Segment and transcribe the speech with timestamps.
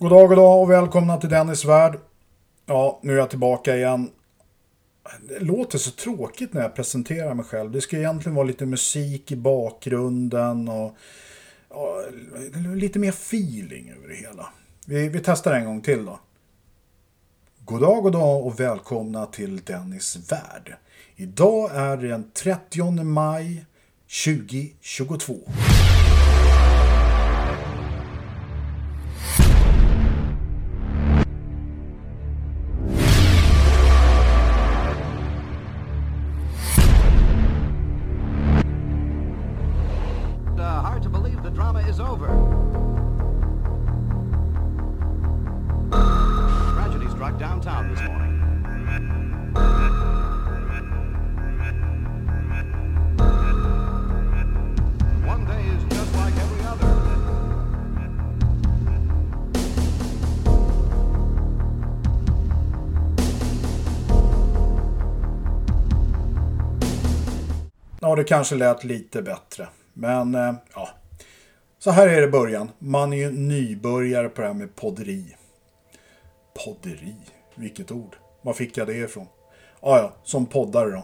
[0.00, 1.98] God dag, god dag och välkomna till Dennis värld.
[2.66, 4.10] Ja, nu är jag tillbaka igen.
[5.28, 7.70] Det låter så tråkigt när jag presenterar mig själv.
[7.70, 10.96] Det ska egentligen vara lite musik i bakgrunden och,
[11.68, 12.02] och
[12.76, 14.46] lite mer feeling över det hela.
[14.86, 16.20] Vi, vi testar en gång till då.
[17.64, 20.76] God dag, god dag och välkomna till Dennis värld.
[21.16, 23.64] Idag är det den 30 maj
[24.24, 25.40] 2022.
[68.40, 69.68] Kanske lät lite bättre.
[69.92, 70.88] Men eh, ja,
[71.78, 72.70] så här är det i början.
[72.78, 75.36] Man är ju nybörjare på det här med podderi.
[76.64, 77.16] Podderi,
[77.54, 78.16] vilket ord.
[78.42, 79.26] Var fick jag det ifrån?
[79.80, 81.02] Ja, ja, som poddare då.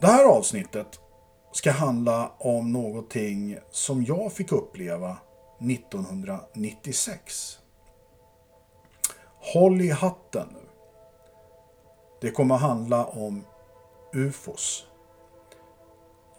[0.00, 1.00] Det här avsnittet
[1.52, 5.16] ska handla om någonting som jag fick uppleva
[5.60, 7.58] 1996.
[9.54, 10.68] Håll i hatten nu.
[12.20, 13.44] Det kommer att handla om
[14.12, 14.87] UFOs.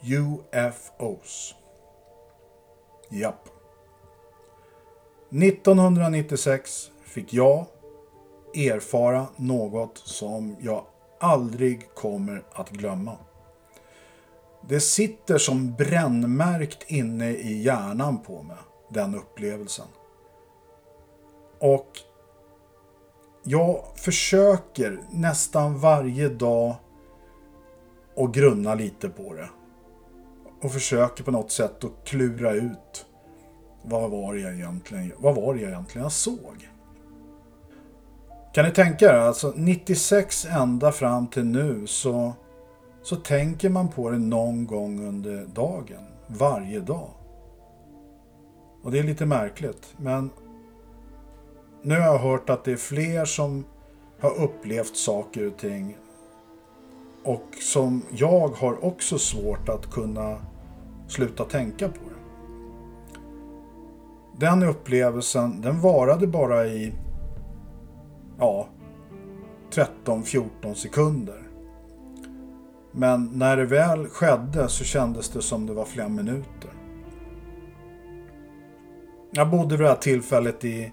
[0.02, 1.55] UFOs.
[3.09, 3.50] Japp.
[5.31, 7.66] 1996 fick jag
[8.55, 10.86] erfara något som jag
[11.20, 13.17] aldrig kommer att glömma.
[14.67, 18.58] Det sitter som brännmärkt inne i hjärnan på mig,
[18.89, 19.88] den upplevelsen.
[21.59, 21.89] Och
[23.44, 26.75] jag försöker nästan varje dag
[28.17, 29.49] att grunna lite på det
[30.61, 33.05] och försöker på något sätt att klura ut
[33.81, 36.70] vad var det jag egentligen, vad var det jag egentligen jag såg.
[38.53, 42.33] Kan ni tänka er, alltså 96 ända fram till nu så,
[43.02, 47.09] så tänker man på det någon gång under dagen, varje dag.
[48.83, 50.30] Och det är lite märkligt, men
[51.81, 53.65] nu har jag hört att det är fler som
[54.20, 55.97] har upplevt saker och ting
[57.30, 60.38] och som jag har också svårt att kunna
[61.08, 62.00] sluta tänka på.
[64.38, 66.94] Den upplevelsen, den varade bara i
[68.39, 68.68] ja,
[70.06, 71.42] 13-14 sekunder.
[72.92, 76.72] Men när det väl skedde så kändes det som det var flera minuter.
[79.32, 80.92] Jag bodde vid det här tillfället i,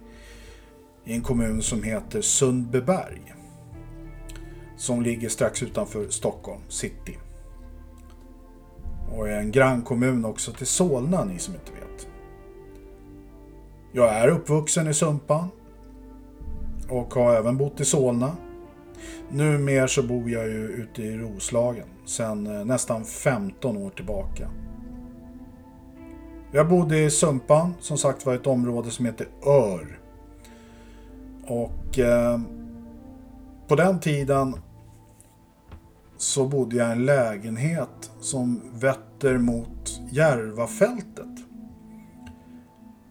[1.05, 3.36] i en kommun som heter Sundbyberg
[4.77, 7.19] som ligger strax utanför Stockholm city.
[9.17, 12.09] Och är en grannkommun också till Solna, ni som inte vet.
[13.93, 15.49] Jag är uppvuxen i Sumpan.
[16.89, 18.37] Och har även bott i Solna.
[19.31, 21.87] Numera så bor jag ju ute i Roslagen.
[22.05, 24.49] Sedan eh, nästan 15 år tillbaka.
[26.53, 29.99] Jag bodde i Sumpan, som sagt var ett område som heter Ör.
[31.47, 32.41] Och eh,
[33.69, 34.55] på den tiden
[36.17, 41.37] så bodde jag i en lägenhet som vetter mot Järvafältet.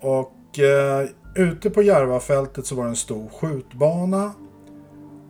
[0.02, 4.32] Och eh, ute på Järvafältet så var det en stor skjutbana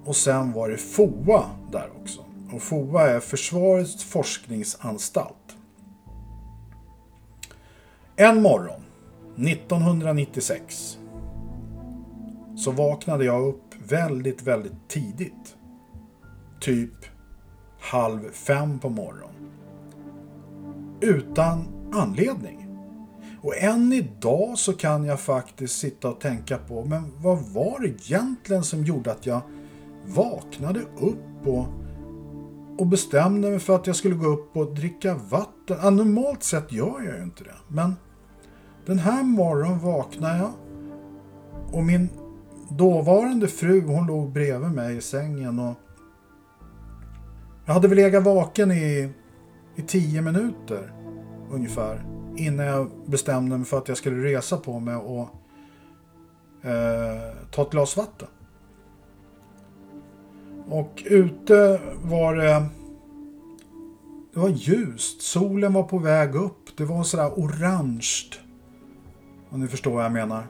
[0.06, 2.26] och sen var det FOA där också.
[2.54, 5.58] Och FOA är Försvarets forskningsanstalt.
[8.16, 8.82] En morgon
[9.38, 10.98] 1996
[12.58, 15.56] så vaknade jag upp väldigt, väldigt tidigt.
[16.62, 17.15] Typ
[17.86, 19.36] halv fem på morgonen.
[21.02, 22.68] Utan anledning.
[23.42, 27.88] Och än idag så kan jag faktiskt sitta och tänka på, men vad var det
[27.88, 29.42] egentligen som gjorde att jag
[30.06, 31.66] vaknade upp och,
[32.78, 35.78] och bestämde mig för att jag skulle gå upp och dricka vatten.
[35.82, 37.96] Ja, normalt sett gör jag ju inte det, men
[38.86, 40.52] den här morgonen vaknade jag
[41.72, 42.10] och min
[42.70, 45.76] dåvarande fru hon låg bredvid mig i sängen och
[47.66, 49.10] jag hade väl legat vaken i,
[49.76, 50.94] i tio minuter
[51.52, 52.06] ungefär
[52.38, 55.30] innan jag bestämde mig för att jag skulle resa på mig och
[56.70, 58.28] eh, ta ett glas vatten.
[60.70, 62.66] Och ute var det
[64.36, 65.22] det var ljust.
[65.22, 66.78] Solen var på väg upp.
[66.78, 68.32] Det var sådär orange.
[69.50, 70.48] Om ni förstår vad jag menar.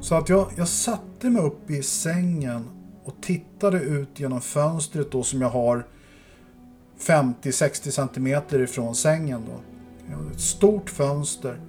[0.00, 2.64] Så att jag, jag satte mig upp i sängen
[3.06, 5.86] och tittade ut genom fönstret då som jag har
[6.98, 9.42] 50-60 centimeter ifrån sängen.
[9.46, 9.60] Då.
[10.32, 11.60] Ett stort fönster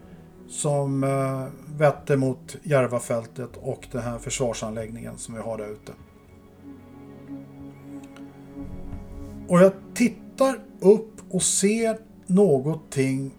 [0.49, 1.45] som eh,
[1.77, 5.91] vetter mot Järvafältet och den här försvarsanläggningen som vi har där ute.
[9.47, 11.97] Och jag tittar upp och ser
[12.27, 13.31] någonting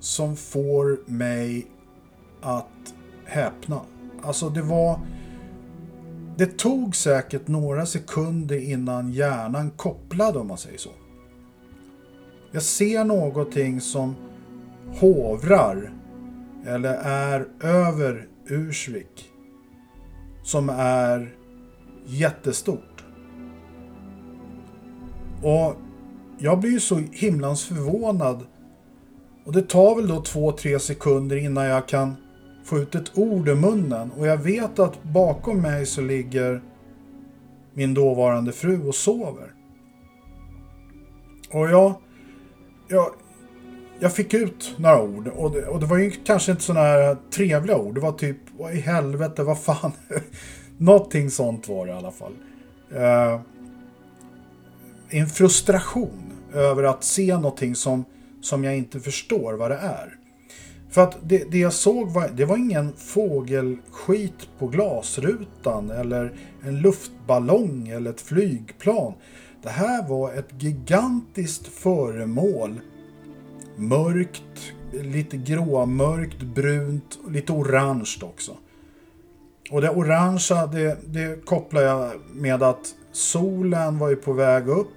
[0.00, 1.66] som får mig
[2.40, 2.94] att
[3.24, 3.80] häpna.
[4.22, 5.00] Alltså det var...
[6.36, 10.90] Det tog säkert några sekunder innan hjärnan kopplade om man säger så.
[12.52, 14.14] Jag ser någonting som
[15.00, 15.92] hovrar
[16.66, 19.30] eller är över Ursvik.
[20.42, 21.34] Som är
[22.06, 23.04] jättestort.
[25.42, 25.76] Och
[26.38, 28.46] jag blir ju så himlans förvånad.
[29.44, 32.16] Och det tar väl då två, tre sekunder innan jag kan
[32.64, 34.10] få ut ett ord ur munnen.
[34.10, 36.62] Och jag vet att bakom mig så ligger
[37.74, 39.52] min dåvarande fru och sover.
[41.50, 41.94] Och jag,
[42.88, 43.10] jag,
[43.98, 47.16] jag fick ut några ord och det, och det var ju kanske inte sådana här
[47.30, 47.94] trevliga ord.
[47.94, 49.92] Det var typ, vad i helvete, vad fan.
[50.78, 52.32] Någonting sånt var det i alla fall.
[52.92, 53.40] Uh,
[55.08, 58.04] en frustration över att se någonting som,
[58.40, 60.18] som jag inte förstår vad det är.
[60.94, 66.32] För att det, det jag såg var, det var ingen fågelskit på glasrutan eller
[66.62, 69.12] en luftballong eller ett flygplan.
[69.62, 72.80] Det här var ett gigantiskt föremål.
[73.76, 78.56] Mörkt, lite gråmörkt, brunt och lite orange också.
[79.70, 84.88] Och det orangea det, det kopplar jag med att solen var ju på väg upp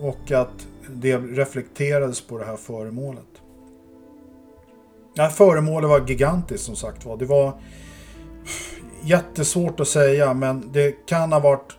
[0.00, 3.33] och att det reflekterades på det här föremålet.
[5.14, 7.16] Ja, föremålet var gigantiskt som sagt var.
[7.16, 7.52] Det var
[9.02, 11.76] jättesvårt att säga men det kan ha varit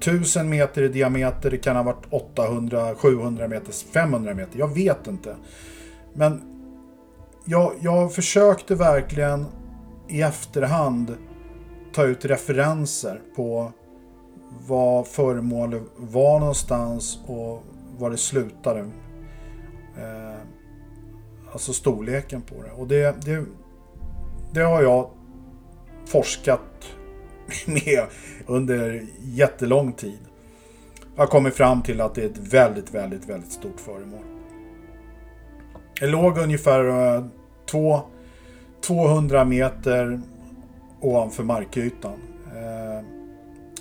[0.00, 4.58] 1000 meter i diameter, det kan ha varit 800, 700 meter, 500 meter.
[4.58, 5.36] Jag vet inte.
[6.14, 6.42] Men
[7.44, 9.46] jag, jag försökte verkligen
[10.08, 11.16] i efterhand
[11.92, 13.72] ta ut referenser på
[14.66, 17.62] vad föremålet var någonstans och
[17.98, 18.80] var det slutade.
[19.96, 20.31] Eh,
[21.52, 22.70] alltså storleken på det.
[22.70, 23.44] Och det, det,
[24.52, 25.10] det har jag
[26.06, 26.60] forskat
[27.66, 28.04] med
[28.46, 30.18] under jättelång tid.
[31.14, 34.24] Jag har kommit fram till att det är ett väldigt, väldigt, väldigt stort föremål.
[36.00, 37.24] Det låg ungefär eh,
[37.70, 38.00] två,
[38.80, 40.20] 200 meter
[41.00, 42.18] ovanför markytan.
[42.46, 43.04] Eh,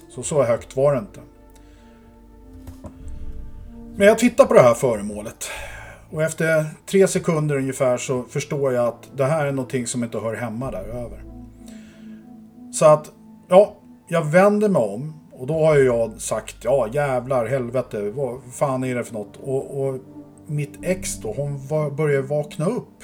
[0.10, 1.20] så så högt var det inte.
[3.96, 5.50] Men jag tittar på det här föremålet.
[6.12, 10.18] Och efter tre sekunder ungefär så förstår jag att det här är någonting som inte
[10.18, 11.24] hör hemma där över.
[12.74, 13.12] Så att,
[13.48, 13.76] ja,
[14.08, 15.14] jag vänder mig om.
[15.32, 19.38] Och då har jag sagt, ja jävlar, helvete, vad fan är det för något?
[19.38, 20.00] Och, och
[20.48, 23.04] mitt ex då, hon var, börjar vakna upp.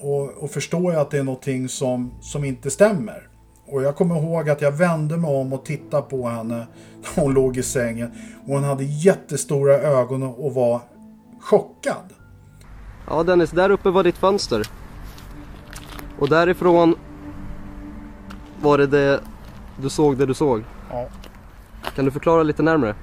[0.00, 3.28] Och, och förstår jag att det är någonting som, som inte stämmer.
[3.66, 6.66] Och jag kommer ihåg att jag vände mig om och tittade på henne
[7.16, 8.10] när hon låg i sängen.
[8.46, 10.80] Och hon hade jättestora ögon och var
[11.40, 12.12] chockad.
[13.10, 14.62] Ja Dennis, där uppe var ditt fönster.
[16.18, 16.94] Och därifrån
[18.62, 19.20] var det det
[19.82, 20.64] du såg det du såg.
[20.90, 21.08] Ja,
[21.94, 22.94] Kan du förklara lite närmare?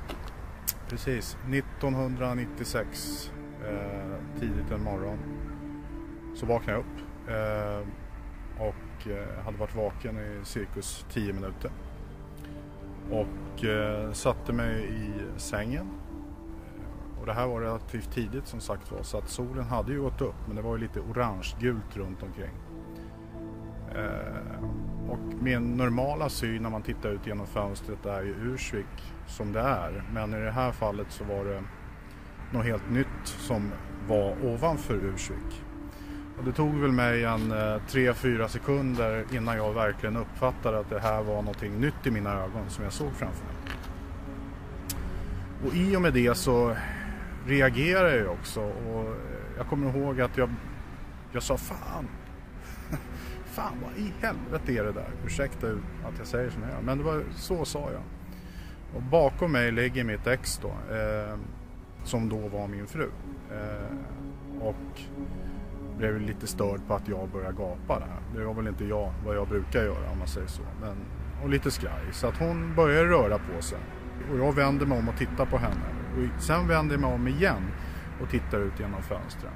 [0.90, 1.38] precis.
[1.50, 3.32] 1996,
[3.70, 5.18] eh, tidigt en morgon,
[6.36, 7.30] så vaknade jag upp.
[7.30, 7.88] Eh,
[8.68, 11.72] och eh, hade varit vaken i cirkus 10 minuter.
[13.12, 15.88] Och eh, satte mig i sängen.
[17.20, 20.22] Och det här var relativt tidigt som sagt var så att solen hade ju gått
[20.22, 22.54] upp men det var ju lite orange-gult runt omkring.
[23.96, 24.64] Eh,
[25.10, 29.60] och min normala syn när man tittar ut genom fönstret är ju Ursvik som det
[29.60, 30.04] är.
[30.14, 31.64] Men i det här fallet så var det
[32.52, 33.72] något helt nytt som
[34.08, 35.64] var ovanför Ursvik.
[36.38, 41.00] Och det tog väl mig en eh, 3-4 sekunder innan jag verkligen uppfattade att det
[41.00, 43.54] här var någonting nytt i mina ögon som jag såg framför mig.
[45.66, 46.76] Och i och med det så
[47.48, 49.16] reagerade jag också och
[49.58, 50.50] jag kommer ihåg att jag,
[51.32, 52.08] jag sa fan.
[53.46, 55.10] Fan vad i helvete är det där?
[55.26, 55.68] Ursäkta
[56.06, 58.02] att jag säger som jag gör, men det var, så sa jag.
[58.96, 61.38] Och bakom mig ligger mitt ex då, eh,
[62.04, 63.10] som då var min fru.
[63.52, 63.98] Eh,
[64.62, 65.02] och
[65.98, 68.40] blev lite störd på att jag började gapa där.
[68.40, 70.62] Det var väl inte jag vad jag brukar göra om man säger så.
[70.82, 70.98] Men,
[71.44, 72.04] och lite skraj.
[72.12, 73.80] Så att hon började röra på sig.
[74.32, 75.97] Och jag vänder mig om och tittar på henne.
[76.18, 77.72] Och sen vänder jag mig om igen
[78.22, 79.54] och tittar ut genom fönstret.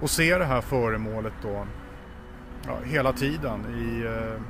[0.00, 1.66] Och ser det här föremålet då
[2.66, 4.42] ja, hela tiden i eh,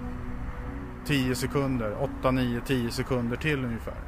[1.04, 4.00] 10 sekunder, 8, 9, 10 sekunder till ungefär.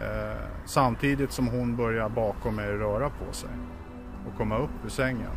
[0.00, 3.50] Eh, samtidigt som hon börjar bakom mig röra på sig
[4.26, 5.30] och komma upp ur sängen.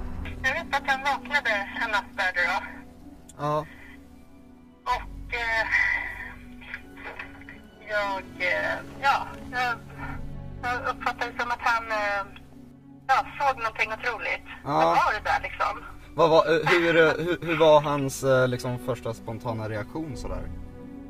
[0.43, 1.49] Jag vet att han vaknade
[1.85, 2.63] en natt där då.
[3.37, 3.65] Ja.
[4.83, 5.67] Och eh,
[7.93, 9.75] jag, eh, ja, jag,
[10.63, 12.23] jag uppfattade det som att han eh,
[13.07, 14.47] ja, såg någonting otroligt.
[14.63, 14.71] Ja.
[14.71, 15.83] Vad var det där liksom?
[16.15, 20.43] Vad var, eh, hur, hur, hur var hans liksom, första spontana reaktion sådär?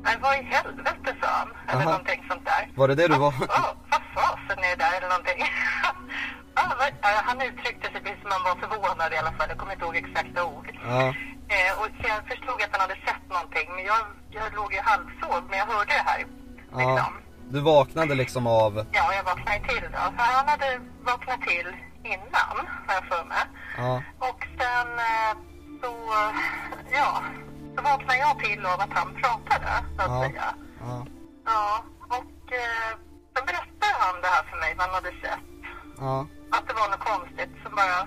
[0.02, 1.48] Nej, vad i helvete sa han.
[1.68, 1.90] Eller Aha.
[1.90, 2.70] någonting sånt där.
[2.74, 3.34] Var det det du var?
[3.48, 5.44] Ja, vad fasen är det där eller någonting?
[7.34, 9.48] han uttryckte sig precis som han var förvånad i alla fall.
[9.48, 10.68] Jag kommer inte ihåg exakta ord.
[10.88, 11.02] Ja.
[11.54, 13.66] Eh, och jag förstod att han hade sett någonting.
[13.76, 16.20] Men jag, jag låg ju halvsov, men jag hörde det här.
[16.76, 17.12] Liksom.
[17.48, 18.86] Du vaknade liksom av...
[18.92, 19.98] Ja, jag vaknade till då.
[20.16, 23.44] För han hade vaknat till innan, har jag för mig.
[23.76, 24.02] Ja.
[24.18, 25.32] Och sen eh,
[25.82, 25.92] så,
[26.92, 27.22] ja,
[27.76, 30.22] så vaknade jag till av att han pratade, så att Ja.
[30.28, 30.54] säga.
[30.80, 31.06] Ja.
[31.44, 32.90] Ja, och eh,
[33.36, 35.44] så berättade han det här för mig, vad han hade sett.
[35.98, 36.26] Ja.
[36.50, 37.98] Att det var något konstigt som bara,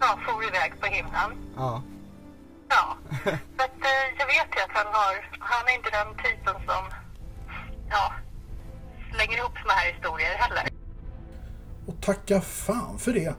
[0.00, 1.30] ja, for iväg på himlen.
[1.56, 1.82] Ja.
[2.68, 2.96] Ja,
[3.56, 5.12] så att eh, jag vet ju att han har,
[5.52, 6.82] han är inte den typen som,
[7.92, 8.12] ja,
[9.14, 10.68] slänger ihop såna här historier heller.
[11.86, 13.34] Och tacka fan för det.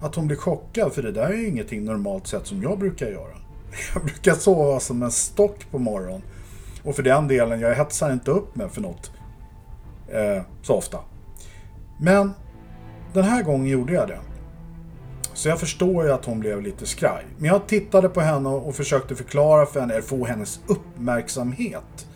[0.00, 3.06] Att hon blir chockad, för det där är ju ingenting normalt sett som jag brukar
[3.06, 3.34] göra.
[3.94, 6.22] Jag brukar sova som en stock på morgonen.
[6.82, 9.12] Och för den delen, jag hetsar inte upp mig för något
[10.08, 10.98] eh, så ofta.
[12.00, 12.32] Men
[13.12, 14.18] den här gången gjorde jag det.
[15.34, 17.24] Så jag förstår ju att hon blev lite skraj.
[17.38, 22.06] Men jag tittade på henne och försökte förklara för henne, eller få hennes uppmärksamhet.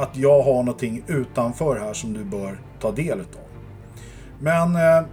[0.00, 3.42] Att jag har någonting utanför här som du bör ta del utav.
[4.38, 5.06] Men eh,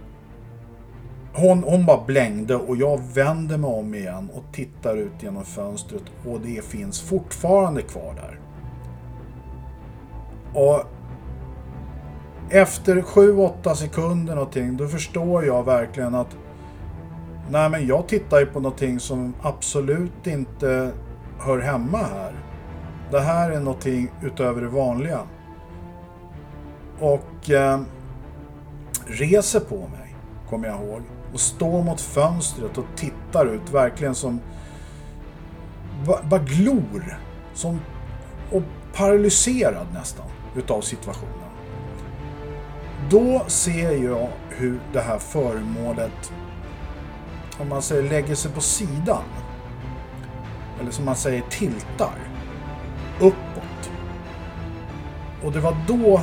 [1.34, 6.02] hon, hon bara blängde och jag vänder mig om igen och tittar ut genom fönstret
[6.26, 8.40] och det finns fortfarande kvar där.
[10.60, 10.84] Och
[12.50, 16.36] efter 7-8 sekunder någonting då förstår jag verkligen att
[17.50, 20.92] nej men jag tittar ju på någonting som absolut inte
[21.38, 22.47] hör hemma här.
[23.10, 25.20] Det här är någonting utöver det vanliga.
[27.00, 27.80] Och eh,
[29.06, 30.16] reser på mig,
[30.50, 31.02] kommer jag ihåg.
[31.32, 34.40] Och står mot fönstret och tittar ut, verkligen som...
[36.06, 37.18] ba- Bara glor.
[37.54, 37.80] Som,
[38.52, 38.62] och
[38.94, 41.34] paralyserad nästan, utav situationen.
[43.10, 46.32] Då ser jag hur det här föremålet,
[47.60, 49.22] om man säger lägger sig på sidan.
[50.80, 52.14] Eller som man säger tiltar.
[53.20, 53.90] Uppåt.
[55.42, 56.20] Och det var då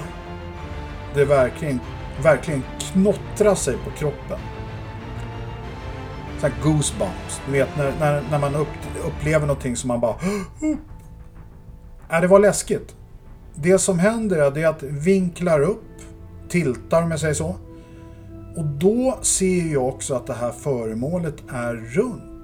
[1.15, 1.79] det verkligen,
[2.23, 4.39] verkligen knottrade sig på kroppen.
[6.39, 7.41] Sån här goosebumps.
[7.45, 8.67] Du vet när, när, när man upp,
[9.05, 10.15] upplever någonting som man bara...
[10.61, 10.75] Ja,
[12.15, 12.95] äh, det var läskigt.
[13.55, 16.01] Det som händer är att vinklar upp,
[16.49, 17.55] tiltar om jag säger så.
[18.55, 22.34] Och då ser jag också att det här föremålet är runt.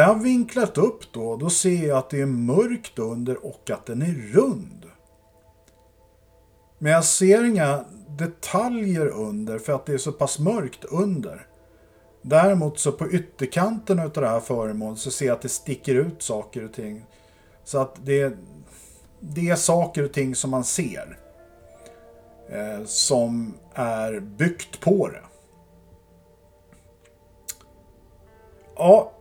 [0.00, 3.86] När har vinklat upp då, då ser jag att det är mörkt under och att
[3.86, 4.84] den är rund.
[6.78, 11.46] Men jag ser inga detaljer under för att det är så pass mörkt under.
[12.22, 16.22] Däremot så på ytterkanten av det här föremålet så ser jag att det sticker ut
[16.22, 17.06] saker och ting.
[17.64, 18.36] Så att det,
[19.20, 21.18] det är saker och ting som man ser.
[22.48, 25.22] Eh, som är byggt på det.
[28.76, 29.12] Ja,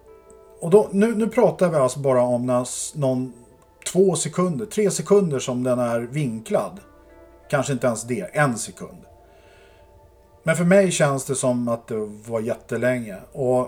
[0.61, 3.33] och då, nu, nu pratar vi alltså bara om när, någon
[3.91, 6.79] två sekunder, tre sekunder som den är vinklad.
[7.49, 8.97] Kanske inte ens det, en sekund.
[10.43, 13.17] Men för mig känns det som att det var jättelänge.
[13.31, 13.67] Och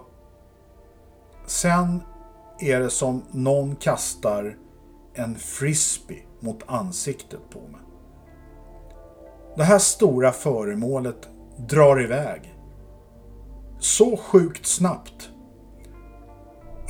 [1.46, 2.04] sen
[2.60, 4.58] är det som någon kastar
[5.14, 7.82] en frisbee mot ansiktet på mig.
[9.56, 12.56] Det här stora föremålet drar iväg.
[13.80, 15.31] Så sjukt snabbt.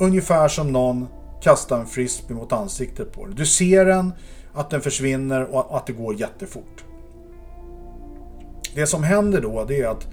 [0.02, 1.06] Ungefär som någon
[1.42, 3.34] kastar en frisbee mot ansiktet på dig.
[3.36, 4.12] Du ser den,
[4.52, 6.84] att den försvinner och att det går jättefort.
[8.74, 10.08] Det som händer då det är att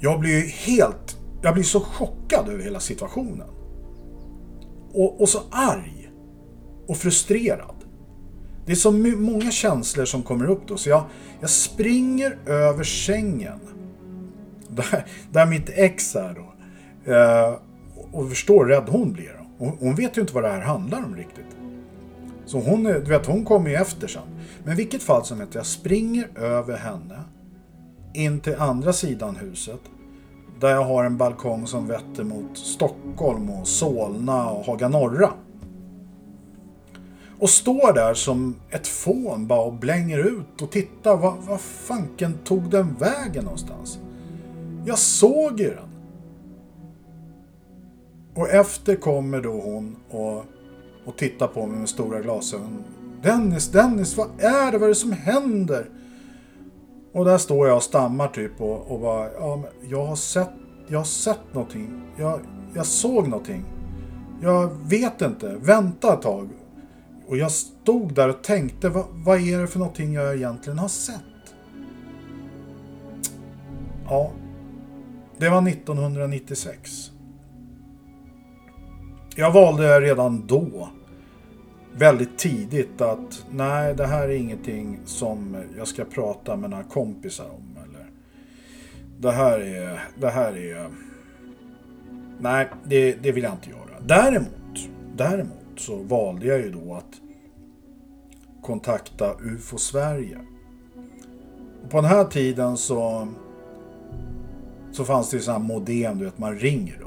[0.00, 3.48] jag blir helt, jag blir så chockad över hela situationen.
[4.92, 6.10] Och, och så arg
[6.86, 7.84] och frustrerad.
[8.66, 11.04] Det är så många känslor som kommer upp då så jag,
[11.40, 13.60] jag springer över sängen.
[14.68, 16.52] Där, där mitt ex är då.
[17.12, 17.65] Eh,
[18.12, 19.40] och förstår hur rädd hon blir.
[19.58, 21.56] Hon, hon vet ju inte vad det här handlar om riktigt.
[22.46, 24.22] Så hon, eh, du vet, hon kommer ju efter sen.
[24.64, 27.20] Men i vilket fall som helst, jag springer över henne
[28.14, 29.80] in till andra sidan huset.
[30.60, 35.30] Där jag har en balkong som vetter mot Stockholm och Solna och Haga Norra.
[37.38, 41.16] Och står där som ett fån bara och blänger ut och tittar.
[41.16, 43.98] Vad, vad fanken tog den vägen någonstans?
[44.84, 45.95] Jag såg ju den.
[48.36, 50.44] Och efter kommer då hon och,
[51.04, 52.84] och tittar på mig med stora glasögon.
[53.22, 54.78] Dennis, Dennis, vad är det?
[54.78, 55.90] Vad är det som händer?
[57.12, 60.50] Och där står jag och stammar typ och, och bara, ja, men jag har sett,
[60.88, 62.02] jag har sett någonting.
[62.18, 62.40] Jag,
[62.74, 63.64] jag såg någonting.
[64.42, 65.56] Jag vet inte.
[65.60, 66.48] Vänta ett tag.
[67.26, 70.88] Och jag stod där och tänkte, vad, vad är det för någonting jag egentligen har
[70.88, 71.54] sett?
[74.08, 74.32] Ja,
[75.38, 77.10] det var 1996.
[79.38, 80.88] Jag valde redan då
[81.92, 87.44] väldigt tidigt att nej, det här är ingenting som jag ska prata med några kompisar
[87.44, 87.76] om.
[87.84, 88.06] Eller,
[89.18, 90.90] det här är, det här är,
[92.40, 94.00] nej, det, det vill jag inte göra.
[94.06, 97.20] Däremot, däremot så valde jag ju då att
[98.62, 100.38] kontakta UFO Sverige.
[101.84, 103.28] Och på den här tiden så,
[104.92, 107.05] så fanns det ju sådana här modem, du vet, man ringer.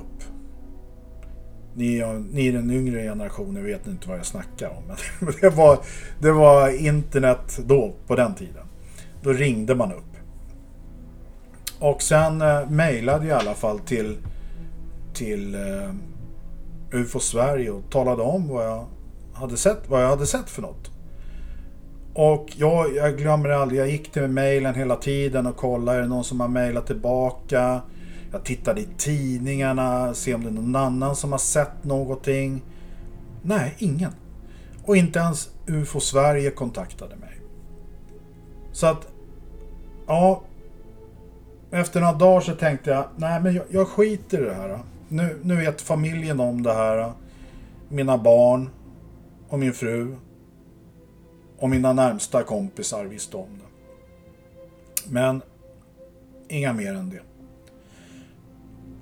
[1.80, 4.84] Ni, ni i den yngre generationen vet inte vad jag snackar om.
[5.20, 5.80] Men det, var,
[6.20, 8.66] det var internet då, på den tiden.
[9.24, 10.04] Då ringde man upp.
[11.80, 14.18] Och sen eh, mejlade jag i alla fall till,
[15.14, 15.94] till eh,
[16.92, 18.86] UFO Sverige och talade om vad jag
[19.34, 20.92] hade sett, vad jag hade sett för något.
[22.14, 26.08] Och jag, jag glömmer aldrig, jag gick till mejlen hela tiden och kollade, är det
[26.08, 27.82] någon som har mejlat tillbaka?
[28.32, 32.62] Jag tittade i tidningarna, se om det är någon annan som har sett någonting.
[33.42, 34.12] Nej, ingen.
[34.86, 37.42] Och inte ens UFO Sverige kontaktade mig.
[38.72, 39.08] Så att,
[40.08, 40.42] ja.
[41.72, 44.80] Efter några dagar så tänkte jag, nej men jag, jag skiter i det här.
[45.08, 47.12] Nu, nu vet familjen om det här.
[47.90, 48.70] Mina barn
[49.50, 50.16] och min fru.
[51.58, 53.66] Och mina närmsta kompisar visste om det.
[55.12, 55.42] Men
[56.48, 57.22] inga mer än det.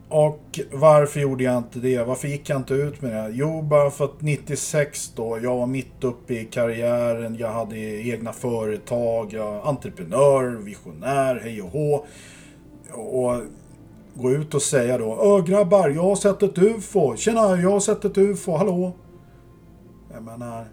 [0.10, 2.04] Och varför gjorde jag inte det?
[2.04, 3.30] Varför gick jag inte ut med det?
[3.34, 8.34] Jo, bara för att 96 då, jag var mitt uppe i karriären, jag hade egna
[8.34, 12.06] företag, jag var entreprenör, visionär, hej och hå.
[12.92, 13.42] Och
[14.14, 17.16] gå ut och säga då, Öh grabbar, jag har sett ett UFO.
[17.16, 18.92] Tjena, jag har sett ett UFO, hallå?
[20.14, 20.66] Jag menar,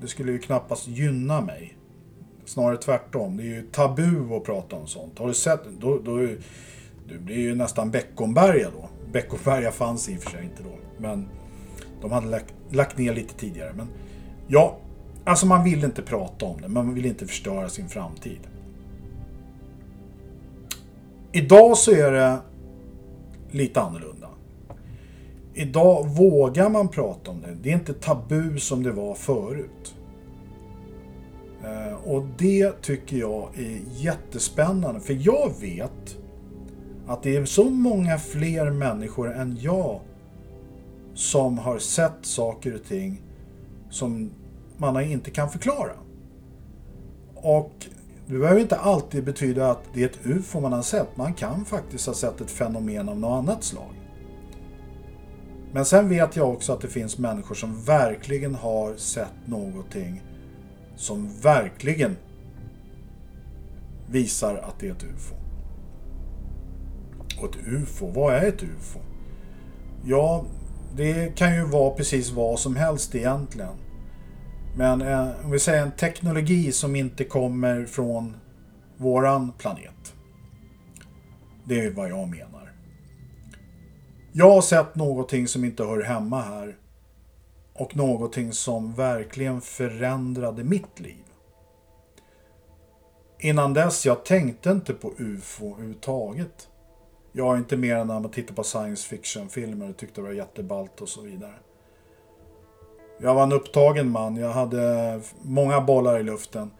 [0.00, 1.76] det skulle ju knappast gynna mig.
[2.44, 5.18] Snarare tvärtom, det är ju tabu att prata om sånt.
[5.18, 6.28] Har du sett, då, då
[7.12, 8.88] det blir ju nästan Beckomberga då.
[9.12, 10.76] Beckomberga fanns i och för sig inte då.
[10.98, 11.28] Men
[12.00, 13.72] de hade lagt, lagt ner lite tidigare.
[13.76, 13.88] Men
[14.48, 14.78] ja,
[15.24, 16.68] alltså man vill inte prata om det.
[16.68, 18.40] Man vill inte förstöra sin framtid.
[21.32, 22.38] Idag så är det
[23.50, 24.28] lite annorlunda.
[25.54, 27.56] Idag vågar man prata om det.
[27.62, 29.94] Det är inte tabu som det var förut.
[31.64, 35.00] Eh, och det tycker jag är jättespännande.
[35.00, 36.21] För jag vet
[37.12, 40.00] att det är så många fler människor än jag
[41.14, 43.22] som har sett saker och ting
[43.90, 44.30] som
[44.76, 45.92] man inte kan förklara.
[47.34, 47.72] Och
[48.26, 51.16] det behöver inte alltid betyda att det är ett UFO man har sett.
[51.16, 53.94] Man kan faktiskt ha sett ett fenomen av något annat slag.
[55.72, 60.22] Men sen vet jag också att det finns människor som verkligen har sett någonting
[60.96, 62.16] som verkligen
[64.10, 65.41] visar att det är ett UFO.
[67.42, 68.98] Och ett UFO, vad är ett UFO?
[70.04, 70.44] Ja,
[70.96, 73.74] det kan ju vara precis vad som helst egentligen.
[74.76, 78.36] Men eh, om vi säger en teknologi som inte kommer från
[78.96, 80.14] våran planet.
[81.64, 82.72] Det är vad jag menar.
[84.32, 86.76] Jag har sett någonting som inte hör hemma här.
[87.74, 91.24] Och någonting som verkligen förändrade mitt liv.
[93.38, 96.68] Innan dess, jag tänkte inte på UFO överhuvudtaget.
[97.32, 100.32] Jag är inte mer än när man tittar på science fiction-filmer och tyckte det var
[100.32, 101.54] jätteballt och så vidare.
[103.20, 104.36] Jag var en upptagen man.
[104.36, 106.70] Jag hade många bollar i luften.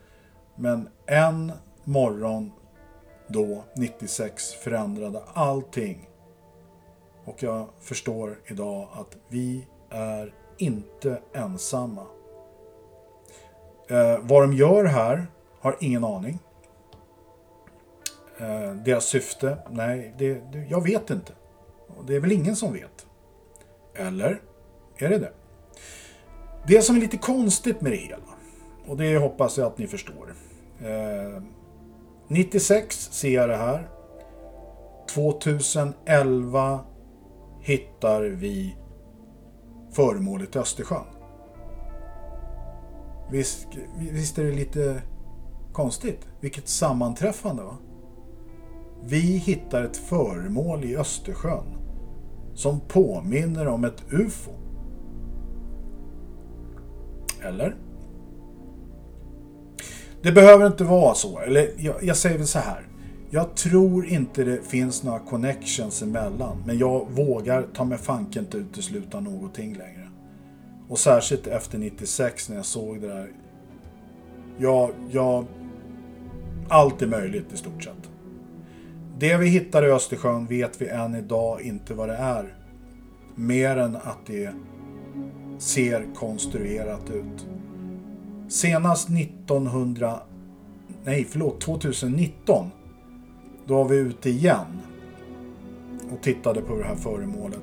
[0.56, 1.52] Men en
[1.84, 2.52] morgon
[3.28, 6.08] då, 96, förändrade allting.
[7.24, 12.06] Och jag förstår idag att vi är inte ensamma.
[13.88, 15.26] Eh, vad de gör här
[15.60, 16.38] har ingen aning.
[18.42, 19.56] Eh, deras syfte?
[19.70, 21.32] Nej, det, det, jag vet inte.
[22.06, 23.06] Det är väl ingen som vet.
[23.94, 24.40] Eller?
[24.96, 25.32] Är det det?
[26.66, 28.16] Det som är lite konstigt med det hela,
[28.86, 30.34] och det hoppas jag att ni förstår.
[30.80, 31.42] Eh,
[32.28, 33.88] 96 ser jag det här.
[35.14, 36.80] 2011
[37.60, 38.76] hittar vi
[39.92, 41.04] föremålet i Östersjön.
[43.30, 45.02] Visst, visst är det lite
[45.72, 46.28] konstigt?
[46.40, 47.76] Vilket sammanträffande va?
[49.04, 51.64] Vi hittar ett föremål i Östersjön
[52.54, 54.50] som påminner om ett UFO.
[57.40, 57.76] Eller?
[60.22, 61.38] Det behöver inte vara så.
[61.38, 62.86] Eller jag, jag säger väl så här.
[63.30, 66.62] Jag tror inte det finns några connections emellan.
[66.66, 70.08] Men jag vågar ta mig fanken inte utesluta någonting längre.
[70.88, 73.30] Och särskilt efter 96 när jag såg det där.
[74.58, 75.44] Ja, ja,
[76.68, 78.11] Allt är möjligt i stort sett.
[79.18, 82.54] Det vi hittar i Östersjön vet vi än idag inte vad det är.
[83.34, 84.50] Mer än att det
[85.58, 87.46] ser konstruerat ut.
[88.48, 90.20] Senast 1900...
[91.04, 92.70] Nej, förlåt, 2019.
[93.66, 94.80] Då var vi ute igen.
[96.10, 97.62] Och tittade på det här föremålet.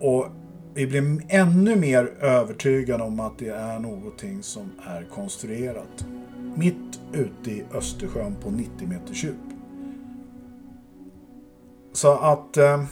[0.00, 0.26] Och
[0.74, 6.06] vi blev ännu mer övertygade om att det är någonting som är konstruerat.
[6.56, 9.53] Mitt ute i Östersjön på 90 meters djup.
[11.94, 12.56] Så att...
[12.56, 12.84] Eh,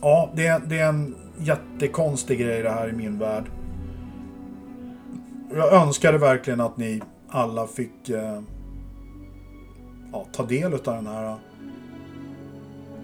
[0.00, 3.44] ja, det, det är en jättekonstig grej det här i min värld.
[5.54, 8.40] Jag önskade verkligen att ni alla fick eh,
[10.12, 11.38] ja, ta del av den här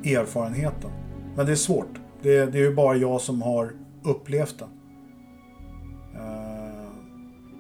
[0.03, 0.91] eh, erfarenheten.
[1.37, 2.01] Men det är svårt.
[2.23, 3.73] Det, det är ju bara jag som har
[4.05, 4.69] upplevt den.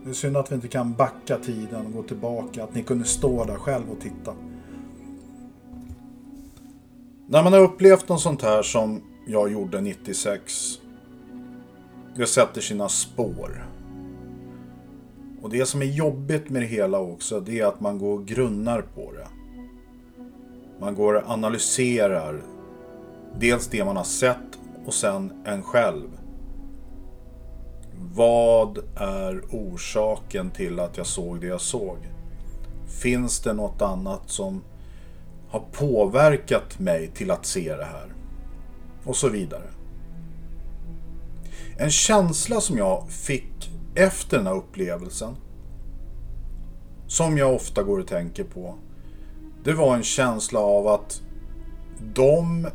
[0.04, 2.64] Det är synd att vi inte kan backa tiden och gå tillbaka.
[2.64, 4.34] Att ni kunde stå där själv och titta.
[7.28, 10.80] När man har upplevt något sånt här som jag gjorde 96.
[12.16, 13.66] Det sätter sina spår.
[15.42, 18.26] Och det som är jobbigt med det hela också, det är att man går och
[18.26, 19.26] grunnar på det.
[20.80, 22.42] Man går och analyserar
[23.38, 26.08] dels det man har sett och sen en själv.
[28.14, 31.96] Vad är orsaken till att jag såg det jag såg?
[33.02, 34.62] Finns det något annat som
[35.50, 38.14] har påverkat mig till att se det här?
[39.04, 39.70] Och så vidare.
[41.78, 45.36] En känsla som jag fick efter den här upplevelsen,
[47.06, 48.74] som jag ofta går och tänker på,
[49.64, 51.22] det var en känsla av att
[52.14, 52.68] de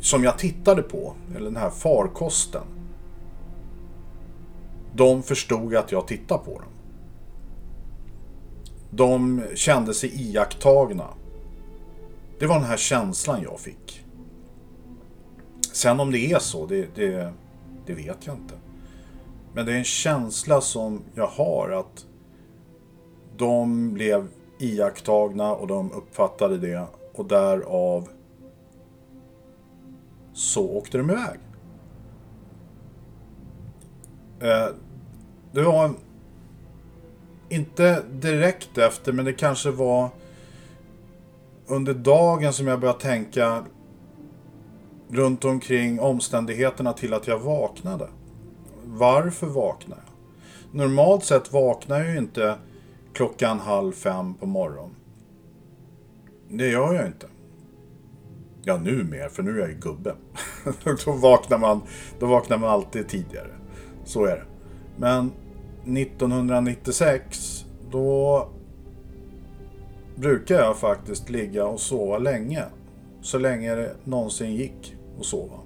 [0.00, 2.62] som jag tittade på, eller den här farkosten,
[4.94, 6.79] de förstod att jag tittade på dem.
[8.90, 11.08] De kände sig iakttagna.
[12.38, 14.04] Det var den här känslan jag fick.
[15.72, 17.32] Sen om det är så, det, det,
[17.86, 18.54] det vet jag inte.
[19.54, 22.06] Men det är en känsla som jag har att
[23.36, 28.08] de blev iakttagna och de uppfattade det och därav
[30.32, 31.38] så åkte de iväg.
[34.40, 34.74] Eh,
[35.52, 35.90] det var
[37.50, 40.08] inte direkt efter men det kanske var
[41.66, 43.64] under dagen som jag började tänka
[45.08, 48.08] runt omkring omständigheterna till att jag vaknade.
[48.84, 50.78] Varför vaknade jag?
[50.78, 52.56] Normalt sett vaknar jag ju inte
[53.12, 54.94] klockan halv fem på morgonen.
[56.48, 57.26] Det gör jag inte.
[58.62, 60.14] Ja, nu mer, för nu är jag ju gubbe.
[61.04, 61.80] då, vaknar man,
[62.18, 63.50] då vaknar man alltid tidigare.
[64.04, 64.44] Så är det.
[64.96, 65.32] Men
[65.84, 68.48] 1996, då
[70.14, 72.64] brukar jag faktiskt ligga och sova länge.
[73.22, 75.56] Så länge det någonsin gick att sova.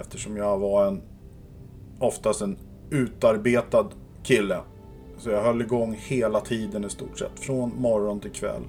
[0.00, 1.02] Eftersom jag var en
[1.98, 2.58] oftast en
[2.90, 3.86] utarbetad
[4.22, 4.58] kille.
[5.18, 7.40] Så jag höll igång hela tiden i stort sett.
[7.40, 8.62] Från morgon till kväll.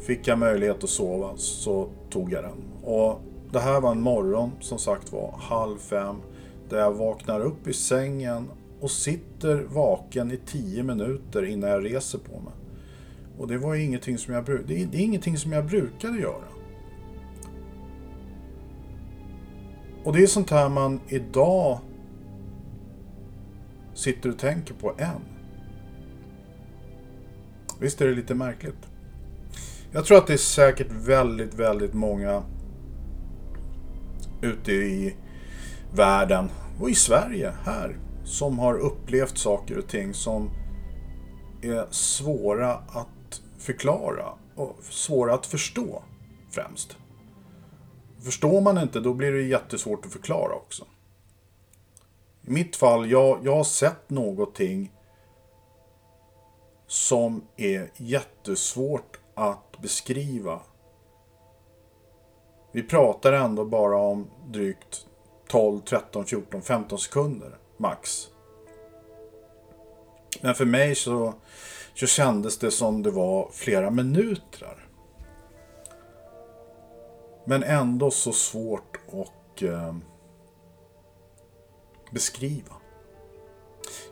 [0.00, 2.92] Fick jag möjlighet att sova så tog jag den.
[2.92, 3.20] Och
[3.52, 6.16] det här var en morgon som sagt var halv fem.
[6.68, 8.48] Där jag vaknar upp i sängen
[8.80, 12.52] och sitter vaken i tio minuter innan jag reser på mig.
[13.38, 16.44] Och det var ingenting som jag, det är, det är ingenting som jag brukade göra.
[20.04, 21.78] Och det är sånt här man idag
[23.94, 25.20] sitter och tänker på än.
[27.80, 28.88] Visst är det lite märkligt?
[29.92, 32.42] Jag tror att det är säkert väldigt, väldigt många
[34.42, 35.14] ute i
[35.94, 37.96] världen och i Sverige här
[38.28, 40.50] som har upplevt saker och ting som
[41.62, 46.02] är svåra att förklara och svåra att förstå
[46.50, 46.96] främst.
[48.20, 50.84] Förstår man inte då blir det jättesvårt att förklara också.
[52.42, 54.92] I mitt fall, jag, jag har sett någonting
[56.86, 60.60] som är jättesvårt att beskriva.
[62.72, 65.06] Vi pratar ändå bara om drygt
[65.48, 68.28] 12, 13, 14, 15 sekunder max.
[70.40, 71.34] Men för mig så,
[71.94, 74.88] så kändes det som det var flera minuter.
[77.44, 79.96] Men ändå så svårt att eh,
[82.12, 82.74] beskriva.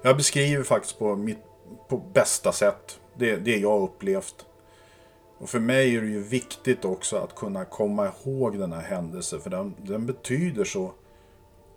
[0.02, 1.38] Jag beskriver faktiskt på mitt
[1.88, 3.00] på bästa sätt.
[3.14, 4.46] Det, det jag upplevt.
[5.38, 9.40] Och för mig är det ju viktigt också att kunna komma ihåg den här händelsen.
[9.40, 10.92] För den, den betyder så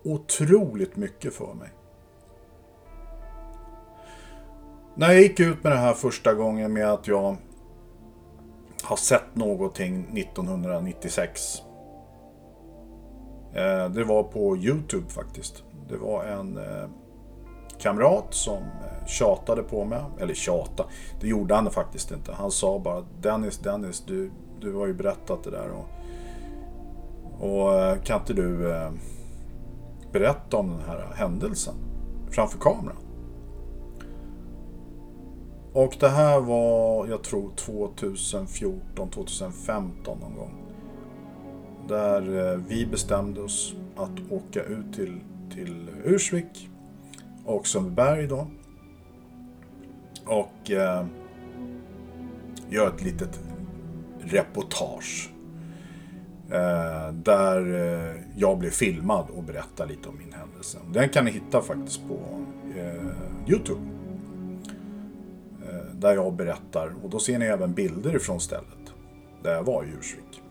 [0.04, 1.70] otroligt mycket för mig.
[4.96, 7.36] När jag gick ut med det här första gången med att jag
[8.84, 11.62] har sett någonting 1996.
[13.54, 15.64] Eh, det var på Youtube faktiskt.
[15.90, 16.90] Det var en eh,
[17.80, 20.02] kamrat som eh, tjatade på mig.
[20.20, 20.86] Eller tjata,
[21.22, 22.32] det gjorde han faktiskt inte.
[22.34, 25.70] Han sa bara Dennis, Dennis, du, du har ju berättat det där.
[25.72, 25.90] Och,
[27.50, 28.58] och kan inte du
[30.12, 31.74] berätta om den här händelsen
[32.32, 33.09] framför kameran?
[35.74, 40.66] Och det här var, jag tror 2014, 2015 någon gång.
[41.88, 45.20] Där eh, vi bestämde oss att åka ut till,
[45.54, 46.70] till Ursvik
[47.46, 48.48] och Sundbyberg då.
[50.26, 51.06] Och eh,
[52.70, 53.40] göra ett litet
[54.20, 55.30] reportage.
[56.52, 60.78] Eh, där eh, jag blev filmad och berättar lite om min händelse.
[60.94, 62.20] Den kan ni hitta faktiskt på
[62.78, 63.99] eh, Youtube.
[66.00, 68.94] Där jag berättar och då ser ni även bilder ifrån stället.
[69.44, 70.42] Där jag var i Ursvik.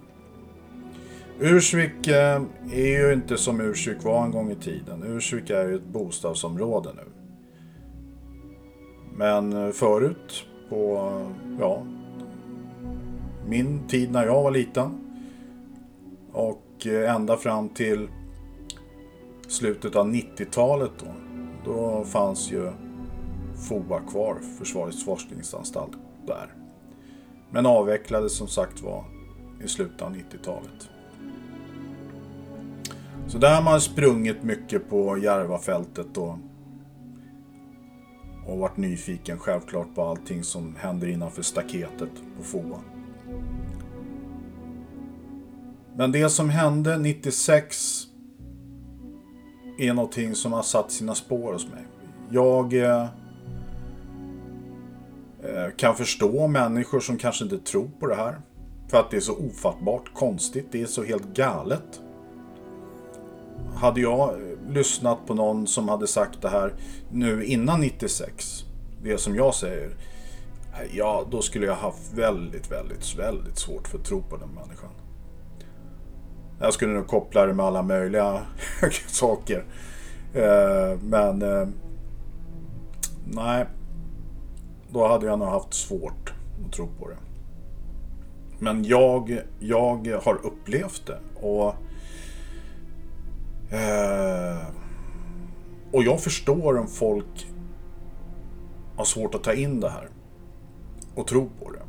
[1.40, 5.02] Ursvik eh, är ju inte som Ursvik var en gång i tiden.
[5.06, 7.02] Ursvik är ju ett bostadsområde nu.
[9.16, 11.12] Men eh, förut, på
[11.60, 11.82] ja,
[13.46, 15.00] min tid när jag var liten
[16.32, 18.08] och eh, ända fram till
[19.48, 21.14] slutet av 90-talet då,
[21.64, 22.72] då fanns ju
[23.58, 25.92] FOA kvar, Försvarets forskningsanstalt,
[26.26, 26.54] där.
[27.50, 29.04] Men avvecklades som sagt var
[29.64, 30.88] i slutet av 90-talet.
[33.26, 36.38] Så där har man sprungit mycket på Järvafältet och,
[38.46, 42.80] och varit nyfiken självklart på allting som händer innanför staketet på FOA.
[45.96, 48.04] Men det som hände 96
[49.78, 51.86] är någonting som har satt sina spår hos mig.
[52.30, 53.06] Jag eh,
[55.54, 58.40] Eh, kan förstå människor som kanske inte tror på det här.
[58.90, 60.66] För att det är så ofattbart konstigt.
[60.70, 62.00] Det är så helt galet
[63.74, 66.74] hade jag eh, lyssnat på någon som hade sagt det här
[67.12, 68.64] nu innan 96,
[69.02, 69.90] det som jag säger,
[70.72, 74.48] eh, ja då skulle jag haft väldigt, väldigt, väldigt svårt för att tro på den
[74.48, 74.90] människan.
[76.60, 78.40] Jag skulle nog koppla det med alla möjliga
[79.06, 79.64] saker.
[81.02, 81.38] Men
[83.24, 83.66] nej,
[84.92, 86.32] då hade jag nog haft svårt
[86.66, 87.16] att tro på det.
[88.58, 91.74] Men jag, jag har upplevt det och
[93.70, 94.66] Eh,
[95.92, 97.48] och jag förstår om folk
[98.96, 100.08] har svårt att ta in det här
[101.14, 101.82] och tro på det.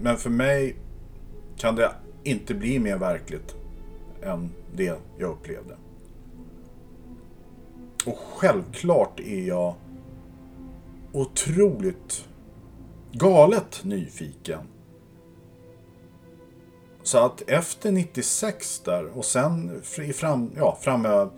[0.00, 0.76] Men för mig
[1.56, 1.92] kan det
[2.24, 3.56] inte bli mer verkligt
[4.22, 5.76] än det jag upplevde.
[8.06, 9.74] Och självklart är jag
[11.12, 12.28] otroligt
[13.12, 14.60] galet nyfiken.
[17.02, 19.82] Så att efter 96 där och sen
[20.14, 21.30] fram, ja, framöver,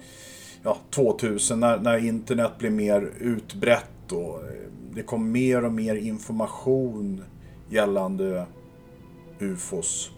[0.62, 5.94] ja, 2000 när, när internet blev mer utbrett och eh, det kom mer och mer
[5.94, 7.24] information
[7.68, 8.46] gällande
[9.38, 10.10] UFOs.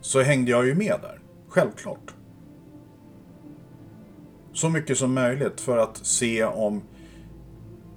[0.00, 2.14] Så hängde jag ju med där, självklart.
[4.52, 6.82] Så mycket som möjligt för att se om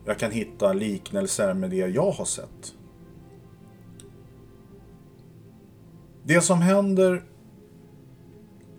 [0.08, 2.76] jag kan hitta liknelser med det jag har sett.
[6.24, 7.24] Det som händer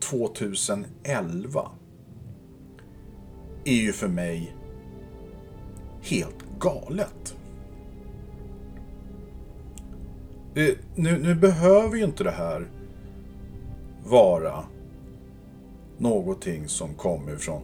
[0.01, 1.71] 2011
[3.65, 4.57] är ju för mig
[6.03, 7.37] helt galet.
[10.55, 12.71] Det, nu, nu behöver ju inte det här
[14.05, 14.65] vara
[15.99, 17.63] någonting som kommer från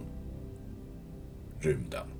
[1.60, 2.13] rymden.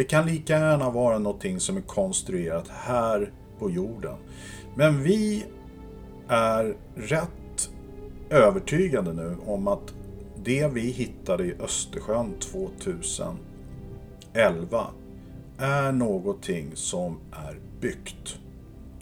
[0.00, 4.16] Det kan lika gärna vara någonting som är konstruerat här på jorden.
[4.74, 5.46] Men vi
[6.28, 7.70] är rätt
[8.30, 9.94] övertygade nu om att
[10.44, 14.86] det vi hittade i Östersjön 2011
[15.58, 18.38] är någonting som är byggt,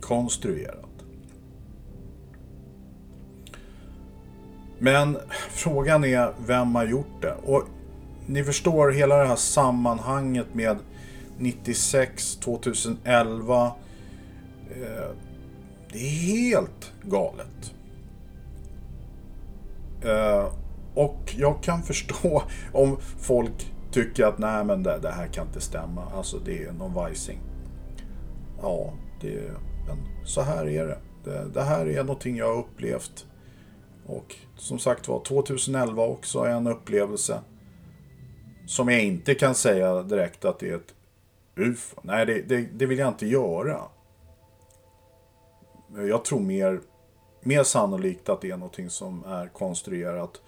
[0.01, 1.05] konstruerat.
[4.79, 5.19] Men
[5.51, 7.35] frågan är vem har gjort det?
[7.45, 7.65] Och
[8.27, 10.79] ni förstår hela det här sammanhanget med
[11.39, 13.67] 96, 2011.
[14.71, 15.11] Eh,
[15.93, 17.75] det är helt galet.
[20.03, 20.53] Eh,
[20.95, 25.61] och jag kan förstå om folk tycker att nej men det, det här kan inte
[25.61, 26.05] stämma.
[26.15, 27.39] Alltså det är någon vajsing.
[28.63, 29.51] Ja, det,
[29.87, 30.99] men så här är det.
[31.25, 31.49] det.
[31.55, 33.27] Det här är någonting jag har upplevt.
[34.07, 37.41] Och som sagt var, 2011 också är en upplevelse.
[38.67, 40.95] Som jag inte kan säga direkt att det är ett
[41.59, 42.01] UFO.
[42.03, 43.83] Nej, det, det, det vill jag inte göra.
[45.97, 46.81] Jag tror mer,
[47.41, 50.41] mer sannolikt att det är någonting som är konstruerat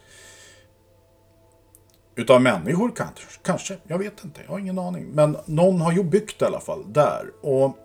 [2.15, 3.79] utav människor kanske, kanske.
[3.87, 5.07] Jag vet inte, jag har ingen aning.
[5.07, 7.31] Men någon har ju byggt i alla fall där.
[7.41, 7.77] Och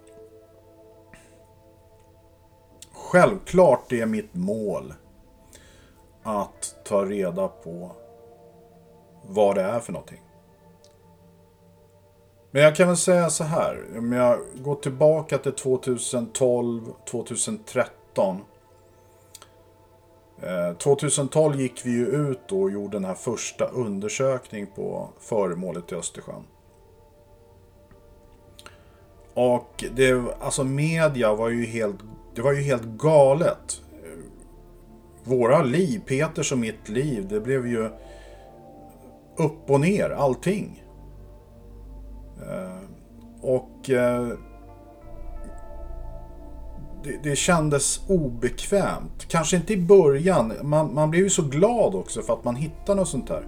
[3.15, 4.93] Självklart är mitt mål
[6.23, 7.91] att ta reda på
[9.21, 10.21] vad det är för någonting.
[12.55, 13.83] Men jag kan väl säga så här.
[13.97, 18.41] Om jag går tillbaka till 2012, 2013.
[20.77, 26.43] 2012 gick vi ju ut och gjorde den här första undersökningen på föremålet i Östersjön.
[29.33, 31.99] Och det, alltså media var ju helt,
[32.35, 33.81] det var ju helt galet.
[35.23, 37.89] Våra liv, Peters och mitt liv, det blev ju
[39.37, 40.84] upp och ner, allting.
[42.41, 42.79] Eh,
[43.41, 44.27] och eh,
[47.03, 49.25] det, det kändes obekvämt.
[49.27, 50.53] Kanske inte i början.
[50.61, 53.45] Man, man blev ju så glad också för att man hittade något sånt här.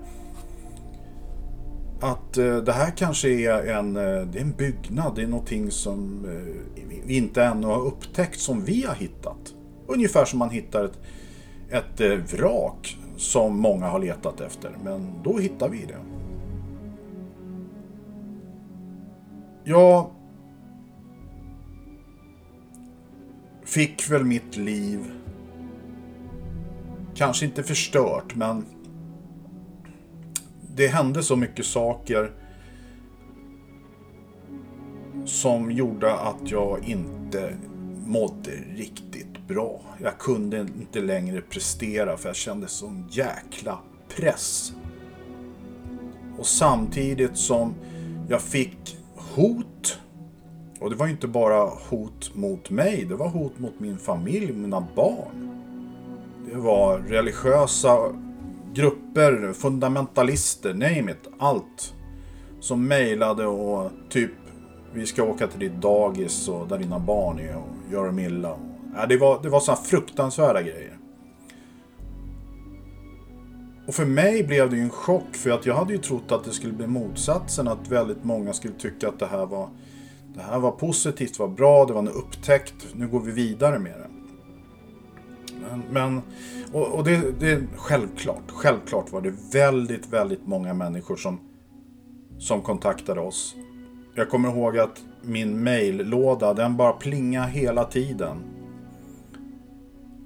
[1.99, 5.15] Att eh, det här kanske är en, eh, det är en byggnad.
[5.15, 9.53] Det är någonting som eh, vi inte ännu har upptäckt som vi har hittat.
[9.87, 10.83] Ungefär som man hittar
[11.69, 14.71] ett, ett vrak som många har letat efter.
[14.83, 16.16] Men då hittar vi det.
[19.69, 20.11] Jag
[23.65, 25.11] fick väl mitt liv
[27.15, 28.65] kanske inte förstört, men
[30.75, 32.31] det hände så mycket saker
[35.25, 37.57] som gjorde att jag inte
[38.05, 39.81] mådde riktigt bra.
[40.01, 43.79] Jag kunde inte längre prestera för jag kände sån jäkla
[44.15, 44.73] press.
[46.37, 47.73] Och samtidigt som
[48.29, 48.97] jag fick
[49.37, 49.99] hot.
[50.79, 54.87] Och det var inte bara hot mot mig, det var hot mot min familj, mina
[54.95, 55.49] barn.
[56.51, 57.97] Det var religiösa
[58.73, 61.93] grupper, fundamentalister, name it, allt.
[62.59, 64.31] Som mejlade och typ
[64.93, 68.57] vi ska åka till ditt dagis och där dina barn är och gör dem illa.
[68.95, 70.96] Ja, det var, det var sådana fruktansvärda grejer.
[73.87, 76.43] Och för mig blev det ju en chock för att jag hade ju trott att
[76.43, 77.67] det skulle bli motsatsen.
[77.67, 79.69] Att väldigt många skulle tycka att det här var,
[80.35, 82.87] det här var positivt, var bra, det var en upptäckt.
[82.93, 84.09] Nu går vi vidare med det.
[85.61, 86.21] Men, men
[86.73, 91.39] och, och det, det självklart, självklart var det väldigt, väldigt många människor som,
[92.39, 93.55] som kontaktade oss.
[94.15, 98.56] Jag kommer ihåg att min maillåda, den bara plingade hela tiden.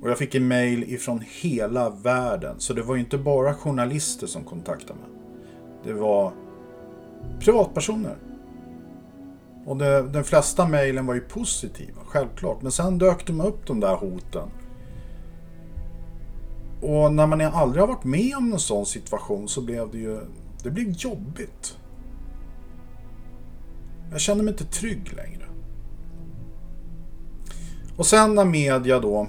[0.01, 2.55] Och jag fick en mail ifrån hela världen.
[2.59, 5.09] Så det var ju inte bara journalister som kontaktade mig.
[5.83, 6.33] Det var
[7.39, 8.15] privatpersoner.
[9.65, 12.61] Och det, de flesta mejlen var ju positiva, självklart.
[12.61, 14.49] Men sen dök de upp de där hoten.
[16.81, 20.19] Och när man aldrig har varit med om en sån situation så blev det ju
[20.63, 21.77] det blev jobbigt.
[24.11, 25.45] Jag kände mig inte trygg längre.
[27.97, 29.27] Och sen när media då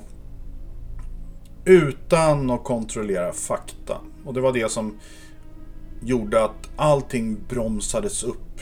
[1.64, 3.98] utan att kontrollera fakta.
[4.24, 4.98] Och det var det som
[6.00, 8.60] gjorde att allting bromsades upp.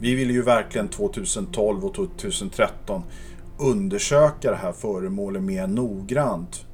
[0.00, 3.02] Vi ville ju verkligen 2012 och 2013
[3.58, 6.66] undersöka det här föremålet mer noggrant.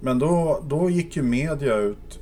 [0.00, 2.20] Men då, då gick ju media ut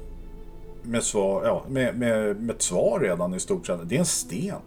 [0.82, 3.88] med, svar, ja, med, med, med ett svar redan i stort sett.
[3.88, 4.60] Det är en sten.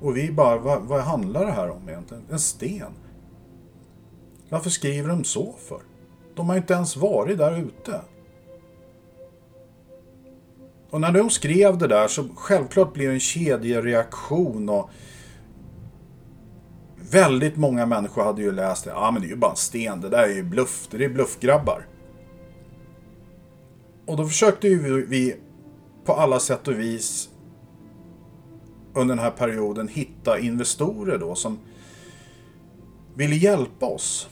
[0.00, 2.22] Och vi bara, vad, vad handlar det här om egentligen?
[2.30, 2.92] En sten.
[4.54, 5.82] Varför skriver de så för?
[6.34, 8.00] De har inte ens varit där ute.
[10.90, 14.90] Och när de skrev det där så självklart blev det en kedjereaktion och
[17.10, 18.90] väldigt många människor hade ju läst det.
[18.90, 20.00] Ja, men det är ju bara en sten.
[20.00, 20.88] Det där är ju bluff.
[20.90, 21.86] Det är bluffgrabbar.
[24.06, 25.36] Och då försökte ju vi
[26.04, 27.28] på alla sätt och vis
[28.94, 31.58] under den här perioden hitta investorer då som
[33.14, 34.28] ville hjälpa oss.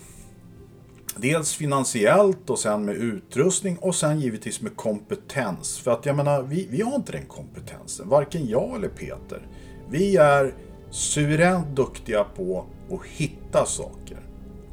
[1.16, 5.78] Dels finansiellt och sen med utrustning och sen givetvis med kompetens.
[5.78, 9.46] För att jag menar, vi, vi har inte den kompetensen, varken jag eller Peter.
[9.90, 10.54] Vi är
[10.90, 14.18] suveränt duktiga på att hitta saker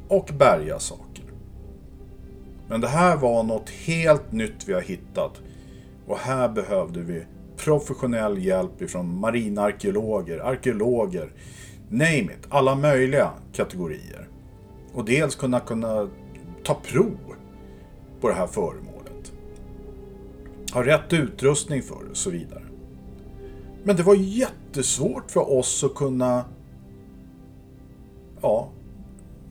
[0.08, 1.24] och bärga saker.
[2.68, 5.40] Men det här var något helt nytt vi har hittat
[6.06, 7.22] och här behövde vi
[7.56, 11.32] professionell hjälp ifrån marinarkeologer, arkeologer,
[11.88, 14.28] name it, alla möjliga kategorier.
[14.94, 16.08] Och dels kunna, kunna
[16.64, 17.18] ta prov
[18.20, 19.32] på det här föremålet.
[20.72, 22.62] Ha rätt utrustning för det och så vidare.
[23.82, 26.44] Men det var jättesvårt för oss att kunna
[28.42, 28.68] ja,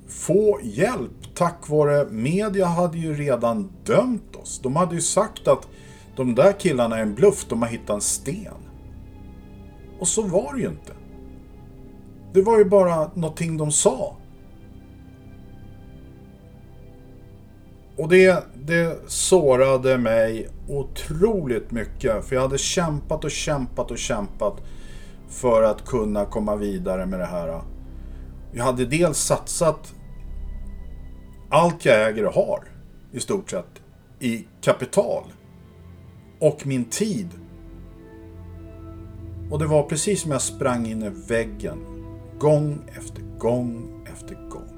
[0.07, 4.60] få hjälp tack vare media hade ju redan dömt oss.
[4.64, 5.68] De hade ju sagt att
[6.16, 8.53] de där killarna är en bluff, de har hittat en sten.
[9.99, 10.93] Och så var det ju inte.
[12.34, 14.16] Det var ju bara någonting de sa.
[18.00, 22.26] Och det, det sårade mig otroligt mycket.
[22.26, 24.62] För jag hade kämpat och kämpat och kämpat
[25.30, 27.62] för att kunna komma vidare med det här.
[28.52, 29.93] Jag hade dels satsat
[31.50, 32.64] allt jag äger och har
[33.12, 33.82] i stort sett
[34.20, 35.24] i kapital
[36.39, 37.30] och min tid.
[39.52, 41.80] Och det var precis som jag sprang in i väggen
[42.39, 44.68] gång efter gång efter gång.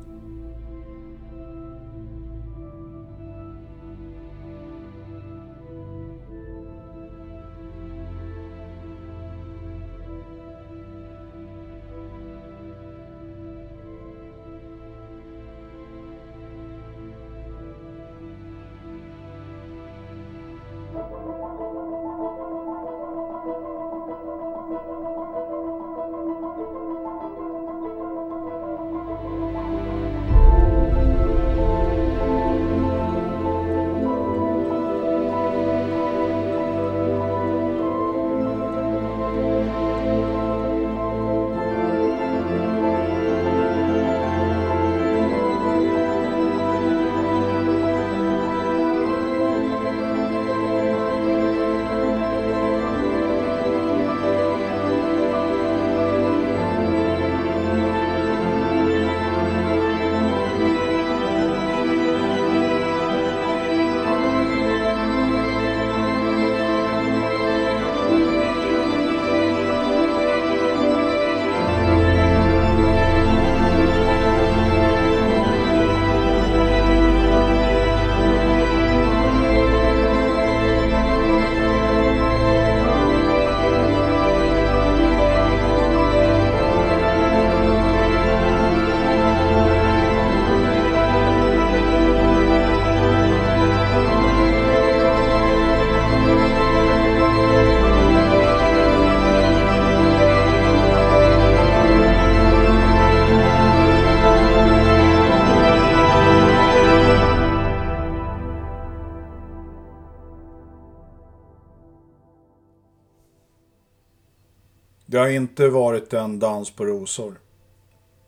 [115.36, 117.40] Inte varit en dans på rosor.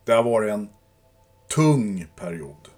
[0.04, 0.68] Det har varit en
[1.54, 2.68] tung period.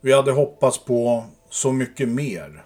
[0.00, 2.64] Vi hade hoppats på så mycket mer.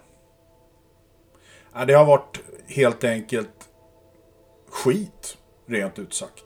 [1.86, 3.68] Det har varit helt enkelt
[4.68, 6.44] skit, rent ut sagt.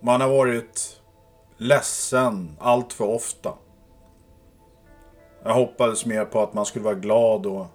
[0.00, 1.00] Man har varit
[1.56, 3.54] ledsen allt för ofta.
[5.42, 7.66] Jag hoppades mer på att man skulle vara glad och...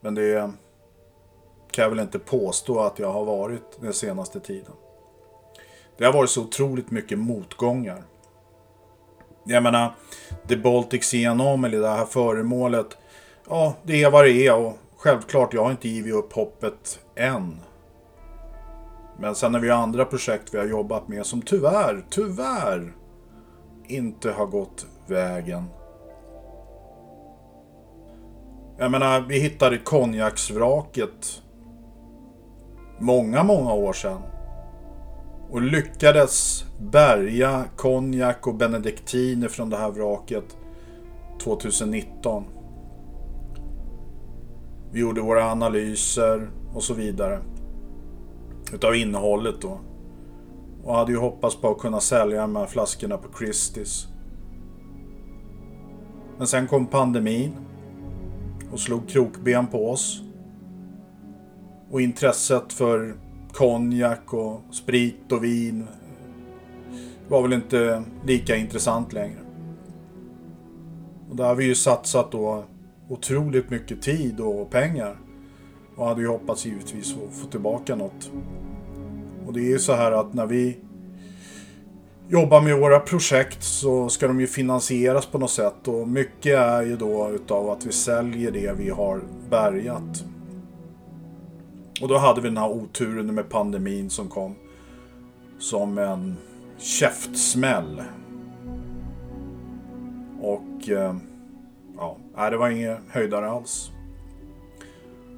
[0.00, 0.52] Men det
[1.70, 4.72] kan jag väl inte påstå att jag har varit den senaste tiden.
[5.98, 8.02] Det har varit så otroligt mycket motgångar.
[9.44, 9.94] Jag menar,
[10.48, 12.96] The Baltic Sea Anomaly, det här föremålet.
[13.48, 17.60] Ja, det är vad det är och självklart, jag har inte givit upp hoppet än.
[19.20, 22.92] Men sen har vi andra projekt vi har jobbat med som tyvärr, tyvärr
[23.86, 25.64] inte har gått vägen.
[28.80, 31.42] Jag menar, vi hittade konjaksvraket
[32.98, 34.22] många, många år sedan.
[35.50, 40.56] Och lyckades bärga konjak och benediktiner från det här vraket
[41.42, 42.44] 2019.
[44.92, 47.40] Vi gjorde våra analyser och så vidare.
[48.72, 49.80] Utav innehållet då.
[50.84, 54.06] Och hade ju hoppats på att kunna sälja de här flaskorna på Christies.
[56.38, 57.52] Men sen kom pandemin.
[58.72, 60.22] Och slog krokben på oss.
[61.90, 63.14] Och intresset för
[63.52, 65.86] konjak och sprit och vin
[67.28, 69.38] var väl inte lika intressant längre.
[71.30, 72.64] Och där har vi ju satsat då
[73.08, 75.20] otroligt mycket tid och pengar.
[75.96, 78.30] Och hade ju hoppats givetvis att få tillbaka något.
[79.46, 80.78] Och det är ju så här att när vi
[82.28, 85.88] jobbar med våra projekt så ska de ju finansieras på något sätt.
[85.88, 89.20] Och mycket är ju då utav att vi säljer det vi har
[89.50, 90.24] bärgat.
[92.00, 94.54] Och då hade vi den här oturen med pandemin som kom.
[95.58, 96.36] Som en
[96.78, 98.02] käftsmäll.
[100.40, 101.14] Och eh,
[102.36, 103.90] ja, det var ingen höjdare alls.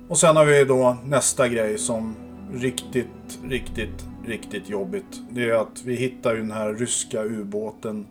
[0.09, 2.17] Och sen har vi då nästa grej som
[2.53, 5.23] riktigt, riktigt, riktigt jobbigt.
[5.31, 8.07] Det är att vi hittar ju den här ryska ubåten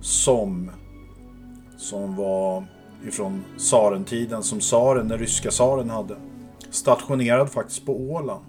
[0.00, 0.70] som
[1.76, 2.64] som var
[3.06, 6.16] ifrån tsarentiden som tsaren, den ryska tsaren hade.
[6.70, 8.44] Stationerad faktiskt på Åland.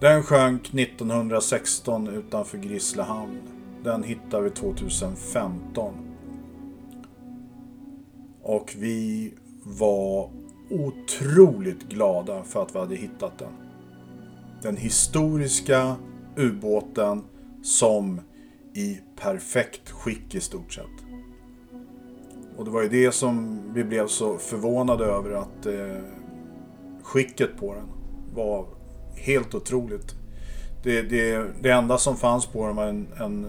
[0.00, 3.38] Den sjönk 1916 utanför Grisslehamn.
[3.84, 5.94] Den hittar vi 2015.
[8.42, 10.30] Och vi var
[10.70, 13.65] otroligt glada för att vi hade hittat den.
[14.62, 15.96] Den historiska
[16.36, 17.24] ubåten
[17.62, 18.20] som
[18.74, 20.84] i perfekt skick i stort sett.
[22.56, 26.02] Och det var ju det som vi blev så förvånade över att eh,
[27.02, 27.88] skicket på den
[28.34, 28.66] var
[29.14, 30.14] helt otroligt.
[30.82, 33.44] Det, det, det enda som fanns på den var en, en,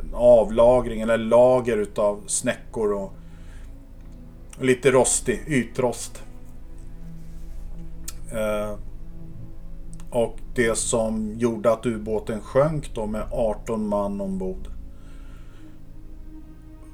[0.00, 3.12] en avlagring eller lager utav snäckor och
[4.60, 6.22] lite rostig, ytrost.
[8.32, 8.78] Eh,
[10.12, 14.68] och det som gjorde att ubåten sjönk då med 18 man ombord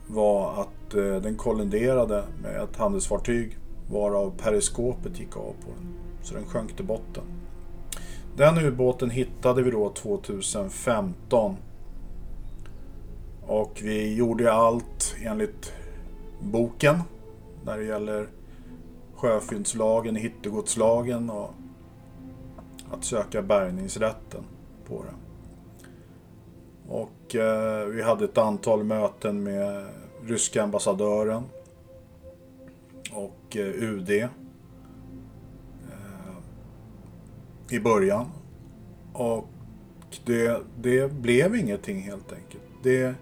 [0.07, 3.57] var att eh, den kolliderade med ett handelsfartyg
[3.91, 5.95] varav periskopet gick av på den.
[6.23, 7.25] Så den sjönk till botten.
[8.37, 11.57] Den ubåten hittade vi då 2015.
[13.47, 15.73] Och vi gjorde allt enligt
[16.41, 16.99] boken
[17.65, 18.29] när det gäller
[19.15, 21.51] sjöfyndslagen, hittegodslagen och
[22.93, 24.45] att söka bärgningsrätten
[24.89, 25.15] på det.
[26.89, 29.87] Och eh, vi hade ett antal möten med
[30.25, 31.43] ryska ambassadören
[33.13, 34.29] och eh, UD eh,
[37.71, 38.27] i början.
[39.13, 39.49] Och
[40.25, 42.63] det, det blev ingenting helt enkelt.
[42.83, 43.15] Det,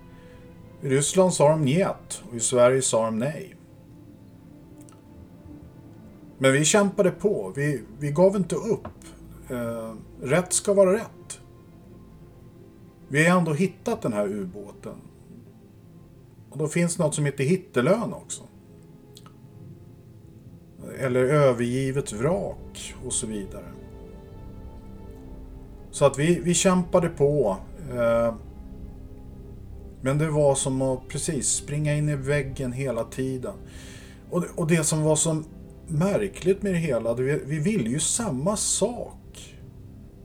[0.82, 3.56] I Ryssland sa de njet och i Sverige sa de nej.
[6.38, 7.52] Men vi kämpade på.
[7.56, 8.88] Vi, vi gav inte upp.
[9.50, 11.40] Eh, rätt ska vara rätt.
[13.08, 14.96] Vi har ändå hittat den här ubåten.
[16.50, 18.42] Och då finns något som heter hittelön också.
[20.98, 23.72] Eller övergivet vrak och så vidare.
[25.90, 27.56] Så att vi, vi kämpade på.
[27.92, 28.34] Eh,
[30.00, 33.54] men det var som att precis springa in i väggen hela tiden.
[34.30, 35.42] Och det, och det som var så
[35.86, 39.25] märkligt med det hela, det, vi, vi ville ju samma sak.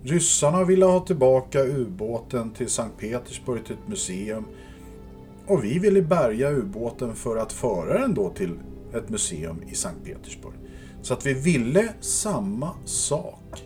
[0.04, 4.46] Ryssarna ville ha tillbaka ubåten till Sankt Petersburg till ett museum.
[5.48, 8.60] Och vi ville bärga ubåten för att föra den då till
[8.94, 10.54] ett museum i Sankt Petersburg.
[11.02, 13.64] Så att vi ville samma sak.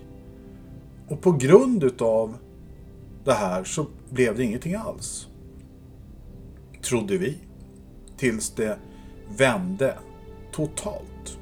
[1.08, 2.38] Och på grund utav
[3.24, 5.28] det här så blev det ingenting alls.
[6.82, 7.38] Trodde vi.
[8.18, 8.78] Tills det
[9.38, 9.98] vände
[10.52, 11.40] totalt.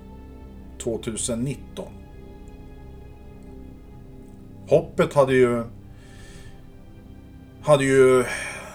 [0.83, 2.02] 2019.
[4.67, 5.63] Hoppet hade ju
[7.61, 8.23] hade ju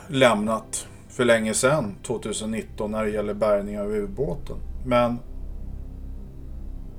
[0.08, 4.56] lämnat för länge sedan, 2019, när det gäller bärgning av ubåten.
[4.86, 5.18] Men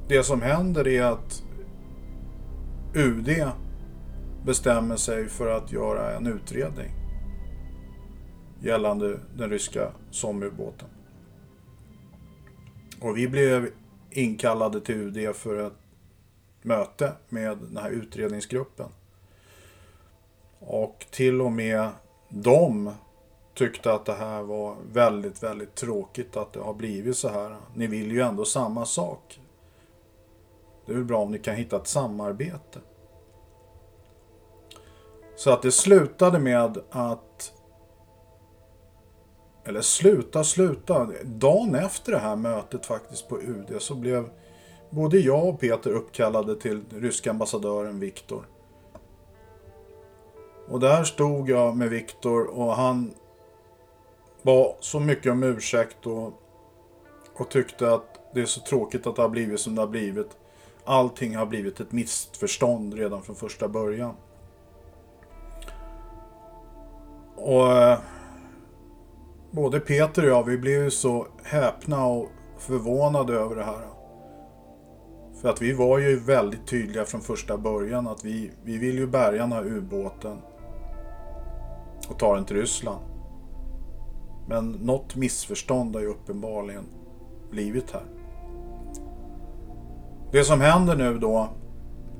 [0.07, 1.43] det som händer är att
[2.93, 3.29] UD
[4.45, 6.91] bestämmer sig för att göra en utredning
[8.61, 10.87] gällande den ryska sommarubåten.
[13.01, 13.69] Och vi blev
[14.11, 15.73] inkallade till UD för ett
[16.61, 18.89] möte med den här utredningsgruppen.
[20.59, 21.89] Och till och med
[22.29, 22.91] de
[23.53, 27.55] tyckte att det här var väldigt, väldigt tråkigt att det har blivit så här.
[27.73, 29.41] Ni vill ju ändå samma sak.
[30.85, 32.79] Det är väl bra om ni kan hitta ett samarbete.
[35.35, 37.53] Så att det slutade med att
[39.63, 41.09] eller sluta, sluta.
[41.23, 44.29] Dagen efter det här mötet faktiskt på UD så blev
[44.89, 48.45] både jag och Peter uppkallade till ryska ambassadören Viktor.
[50.67, 53.13] Och där stod jag med Viktor och han
[54.41, 56.33] bad så mycket om ursäkt och,
[57.35, 60.37] och tyckte att det är så tråkigt att det har blivit som det har blivit.
[60.83, 64.15] Allting har blivit ett missförstånd redan från första början.
[67.35, 67.99] Och eh,
[69.51, 73.98] både Peter och jag, vi blev ju så häpna och förvånade över det här.
[75.41, 79.07] För att vi var ju väldigt tydliga från första början att vi, vi vill ju
[79.07, 80.37] bärga den här ubåten
[82.09, 83.05] och ta den till Ryssland.
[84.47, 86.83] Men något missförstånd har ju uppenbarligen
[87.51, 88.05] blivit här.
[90.31, 91.49] Det som händer nu då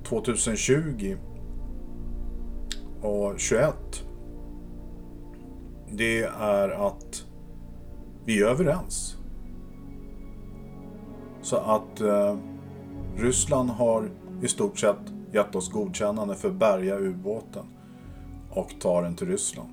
[0.03, 1.15] 2020
[3.01, 3.75] och 2021
[5.91, 7.25] det är att
[8.25, 9.17] vi är överens.
[11.41, 12.35] Så att eh,
[13.17, 14.09] Ryssland har
[14.41, 17.65] i stort sett gett oss godkännande för att bärga ubåten
[18.49, 19.69] och ta den till Ryssland.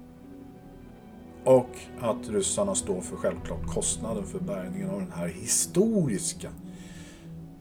[1.45, 1.71] Och
[2.01, 6.49] att ryssarna står för självklart kostnaden för bärgningen av den här historiska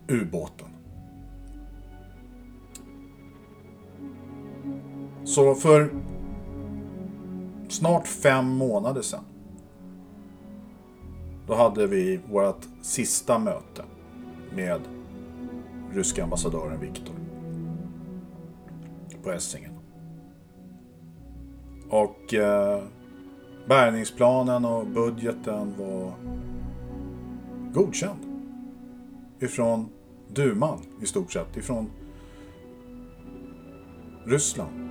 [0.07, 0.67] ubåten.
[5.23, 5.89] Så för
[7.69, 9.23] snart fem månader sedan
[11.47, 13.83] då hade vi vårt sista möte
[14.55, 14.81] med
[15.95, 17.15] ryska ambassadören Viktor
[19.23, 19.71] på Essingen.
[21.89, 22.83] Och eh,
[23.67, 26.13] bärgningsplanen och budgeten var
[27.73, 28.19] godkänd.
[29.39, 29.89] Ifrån
[30.33, 31.89] duman i stort sett, ifrån
[34.25, 34.89] Ryssland.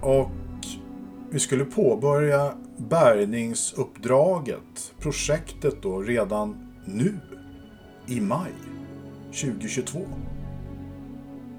[0.00, 0.30] Och
[1.30, 7.18] vi skulle påbörja bärgningsuppdraget, projektet då, redan nu
[8.06, 8.52] i maj
[9.34, 10.00] 2022.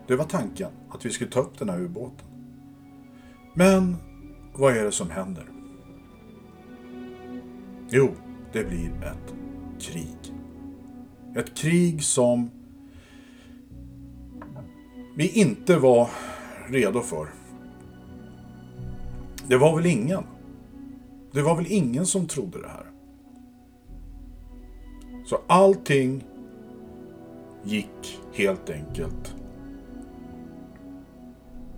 [0.07, 2.27] Det var tanken, att vi skulle ta upp den här ubåten.
[3.53, 3.95] Men
[4.53, 5.49] vad är det som händer?
[7.89, 8.09] Jo,
[8.53, 9.33] det blir ett
[9.79, 10.33] krig.
[11.35, 12.49] Ett krig som
[15.15, 16.09] vi inte var
[16.67, 17.27] redo för.
[19.47, 20.23] Det var väl ingen.
[21.31, 22.85] Det var väl ingen som trodde det här.
[25.25, 26.23] Så allting
[27.65, 29.35] gick helt enkelt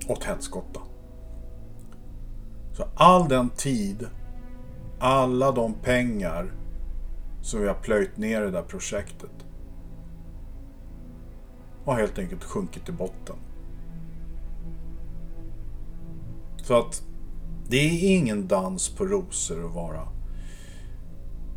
[0.08, 0.80] åt helskotta.
[2.74, 4.08] Så all den tid,
[5.00, 6.52] alla de pengar
[7.42, 9.46] som vi har plöjt ner i det där projektet
[11.86, 13.36] har helt enkelt sjunkit till botten.
[16.58, 17.04] Så att
[17.70, 20.08] det är ingen dans på rosor att vara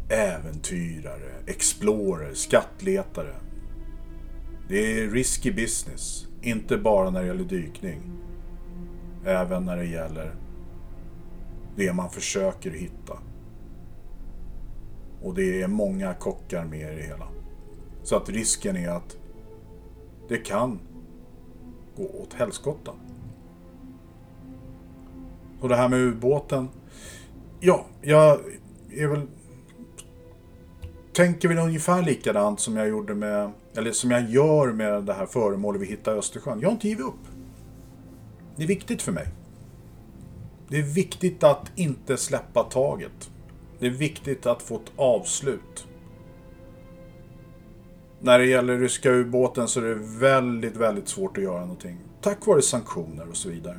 [0.09, 3.35] äventyrare, explorer, skattletare.
[4.71, 6.27] Det är risky business.
[6.43, 8.01] Inte bara när det gäller dykning.
[9.25, 10.35] Även när det gäller
[11.77, 13.19] det man försöker hitta.
[15.23, 17.29] Och det är många kockar med i det hela.
[18.03, 19.17] Så att risken är att
[20.29, 20.79] det kan
[21.97, 22.93] gå åt helskotta.
[25.61, 26.69] Och det här med ubåten.
[27.61, 28.41] Ja, jag
[28.91, 29.27] är väl...
[31.13, 33.53] Tänker väl ungefär likadant som jag gjorde med...
[33.77, 36.61] Eller som jag gör med det här föremålet vi hittade i Östersjön.
[36.61, 37.29] Jag har inte givit upp.
[38.57, 39.27] Det är viktigt för mig.
[40.69, 43.31] Det är viktigt att inte släppa taget.
[43.79, 45.87] Det är viktigt att få ett avslut.
[48.21, 51.99] När det gäller ryska ubåten så är det väldigt, väldigt svårt att göra någonting.
[52.21, 53.79] Tack vare sanktioner och så vidare.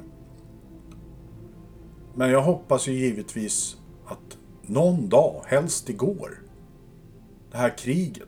[2.16, 6.40] Men jag hoppas ju givetvis att någon dag, helst igår,
[7.52, 8.28] det här kriget,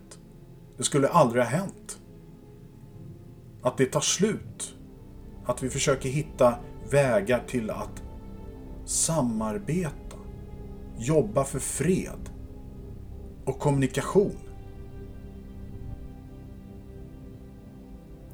[0.83, 1.99] det skulle aldrig ha hänt.
[3.61, 4.75] Att det tar slut.
[5.45, 6.55] Att vi försöker hitta
[6.89, 8.03] vägar till att
[8.85, 10.17] samarbeta,
[10.97, 12.29] jobba för fred
[13.45, 14.37] och kommunikation.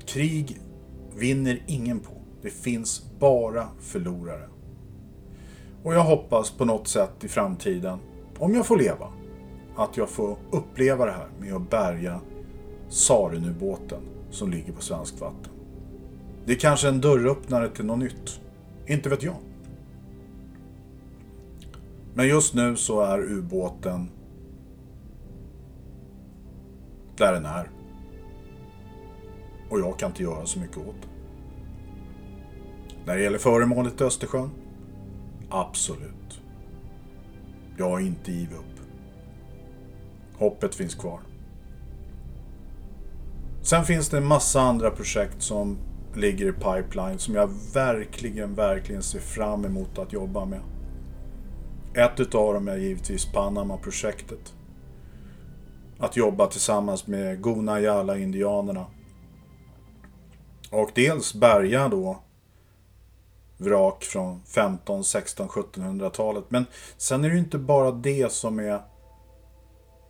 [0.06, 0.62] Krig
[1.16, 2.14] vinner ingen på.
[2.42, 4.50] Det finns bara förlorare.
[5.84, 8.00] Och jag hoppas på något sätt i framtiden,
[8.38, 9.08] om jag får leva,
[9.76, 12.22] att jag får uppleva det här med att bärga
[12.90, 15.52] Sarunubåten som ligger på svenskt vatten.
[16.46, 18.42] Det är kanske en dörröppnare till något nytt.
[18.88, 19.36] Inte vet jag.
[22.14, 24.10] Men just nu så är ubåten
[27.18, 27.70] där den är.
[29.70, 31.08] Och jag kan inte göra så mycket åt det.
[33.06, 34.50] När det gäller föremålet i Östersjön?
[35.50, 36.42] Absolut.
[37.78, 38.80] Jag har inte givit upp.
[40.38, 41.20] Hoppet finns kvar.
[43.62, 45.78] Sen finns det en massa andra projekt som
[46.16, 50.62] ligger i pipeline som jag verkligen, verkligen ser fram emot att jobba med.
[51.94, 54.54] Ett utav dem är givetvis Panama-projektet.
[56.00, 58.86] Att jobba tillsammans med Guna Jala-indianerna.
[60.72, 62.20] Och dels bärga då
[63.58, 66.44] vrak från 15, 16, 1700-talet.
[66.50, 66.66] Men
[66.98, 68.82] sen är det ju inte bara det som är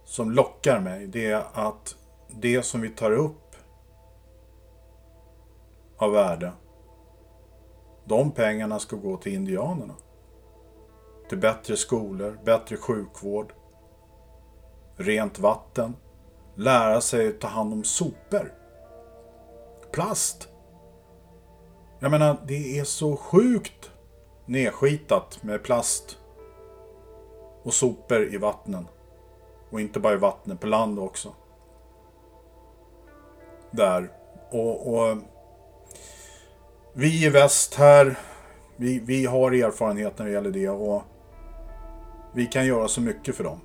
[0.06, 1.08] som lockar mig.
[1.08, 1.96] Det är att
[2.30, 3.56] det som vi tar upp
[5.98, 6.52] av värde.
[8.06, 9.94] De pengarna ska gå till indianerna.
[11.30, 13.54] Till bättre skolor, bättre sjukvård,
[14.96, 15.96] rent vatten,
[16.56, 18.54] lära sig att ta hand om sopor.
[19.92, 20.48] Plast.
[22.00, 23.92] Jag menar, det är så sjukt
[24.46, 26.18] nedskitat med plast
[27.64, 28.88] och sopor i vattnen.
[29.70, 31.34] Och inte bara i vattnet, på land också.
[33.72, 34.12] Där.
[34.52, 35.18] Och, och
[36.94, 38.20] vi i väst här,
[38.78, 41.04] vi, vi har erfarenhet när det gäller det och
[42.34, 43.60] vi kan göra så mycket för dem.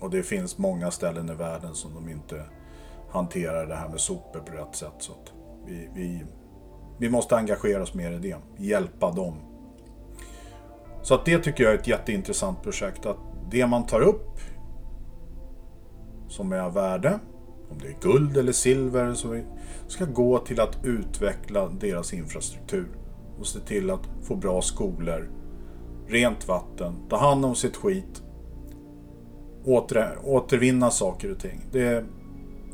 [0.00, 2.44] Och det finns många ställen i världen som de inte
[3.10, 4.94] hanterar det här med sopor på rätt sätt.
[4.98, 5.32] Så att
[5.66, 6.24] vi, vi,
[6.98, 8.36] vi måste engagera oss mer i det.
[8.56, 9.34] Hjälpa dem.
[11.02, 13.06] Så att det tycker jag är ett jätteintressant projekt.
[13.06, 13.16] Att
[13.50, 14.40] det man tar upp
[16.28, 17.18] som är av värde,
[17.74, 19.40] om det är guld eller silver, så
[19.88, 22.86] ska gå till att utveckla deras infrastruktur
[23.38, 25.30] och se till att få bra skolor,
[26.08, 28.22] rent vatten, ta hand om sitt skit,
[29.64, 31.60] åter, återvinna saker och ting.
[31.72, 32.04] Det,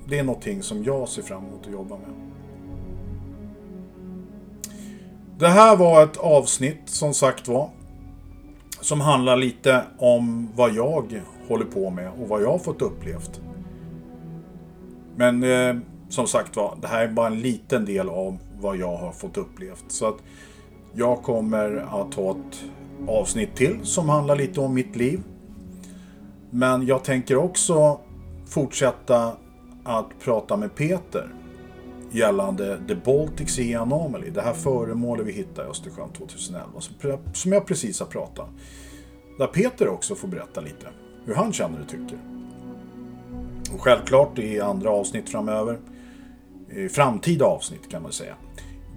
[0.08, 2.10] det är någonting som jag ser fram emot att jobba med.
[5.38, 7.70] Det här var ett avsnitt som sagt var
[8.80, 13.40] som handlar lite om vad jag håller på med och vad jag har fått upplevt.
[15.16, 15.76] Men eh,
[16.08, 19.36] som sagt var, det här är bara en liten del av vad jag har fått
[19.36, 19.84] upplevt.
[19.88, 20.16] Så att
[20.94, 22.64] jag kommer att ha ett
[23.08, 25.20] avsnitt till som handlar lite om mitt liv.
[26.50, 28.00] Men jag tänker också
[28.46, 29.32] fortsätta
[29.84, 31.34] att prata med Peter
[32.10, 36.80] gällande The Baltic Sea Anomaly, det här föremålet vi hittade i Östersjön 2011
[37.32, 38.48] som jag precis har pratat.
[39.38, 40.88] Där Peter också får berätta lite
[41.24, 42.18] hur han känner och tycker.
[43.74, 45.78] Och självklart i andra avsnitt framöver,
[46.70, 48.34] i framtida avsnitt kan man säga.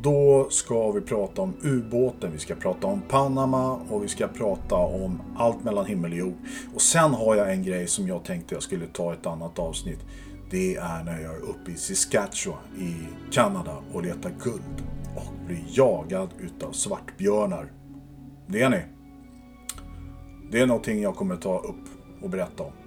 [0.01, 4.76] Då ska vi prata om ubåten, vi ska prata om Panama och vi ska prata
[4.76, 6.38] om allt mellan himmel och jord.
[6.76, 9.99] Och sen har jag en grej som jag tänkte jag skulle ta ett annat avsnitt.
[10.49, 12.95] Det är när jag är uppe i Saskatchewan i
[13.32, 14.84] Kanada och letar guld
[15.15, 17.71] och blir jagad utav svartbjörnar.
[18.47, 18.82] Det är ni.
[20.51, 21.89] Det är någonting jag kommer ta upp
[22.21, 22.82] och berätta om.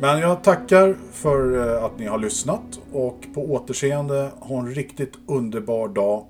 [0.00, 4.30] Men jag tackar för eh, att ni har lyssnat och på återseende.
[4.40, 6.26] Ha en riktigt underbar dag.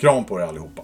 [0.00, 0.82] Kram på er allihopa.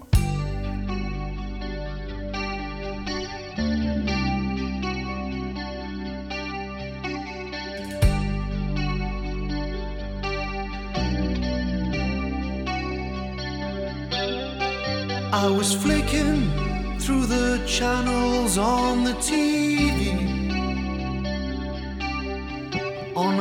[15.33, 16.51] I was flicking
[16.99, 20.46] through the channels on the TV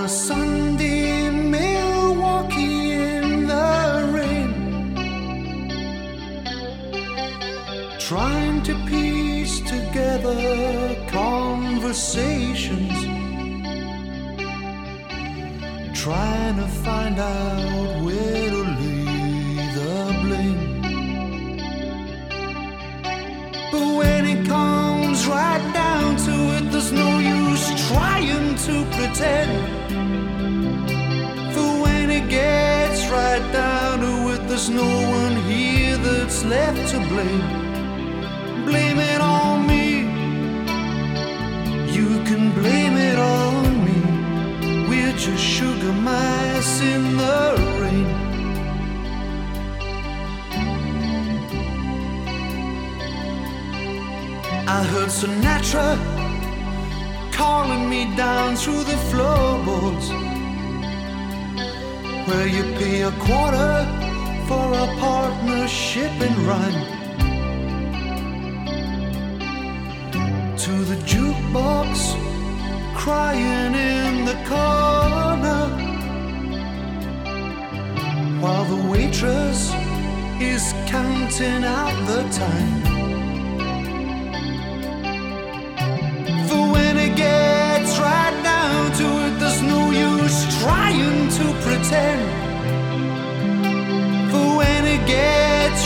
[0.07, 4.53] a Sunday in Milwaukee in the rain,
[7.99, 12.97] trying to piece together conversations,
[15.93, 20.63] trying to find out where to lay the blame.
[23.73, 29.76] But when it comes right down to it, there's no use trying to pretend
[32.29, 38.65] gets right down to it, there's no one here that's left to blame.
[38.65, 39.87] Blame it on me.
[41.93, 44.89] You can blame it on me.
[44.89, 48.07] We're just sugar mice in the rain.
[54.69, 55.97] I heard Sinatra
[57.33, 60.26] calling me down through the floorboards
[62.27, 63.75] where you pay a quarter
[64.49, 66.73] for a partnership and run
[70.57, 72.17] to the jukebox,
[72.95, 75.63] crying in the corner
[78.41, 79.73] while the waitress
[80.41, 82.86] is counting out the time.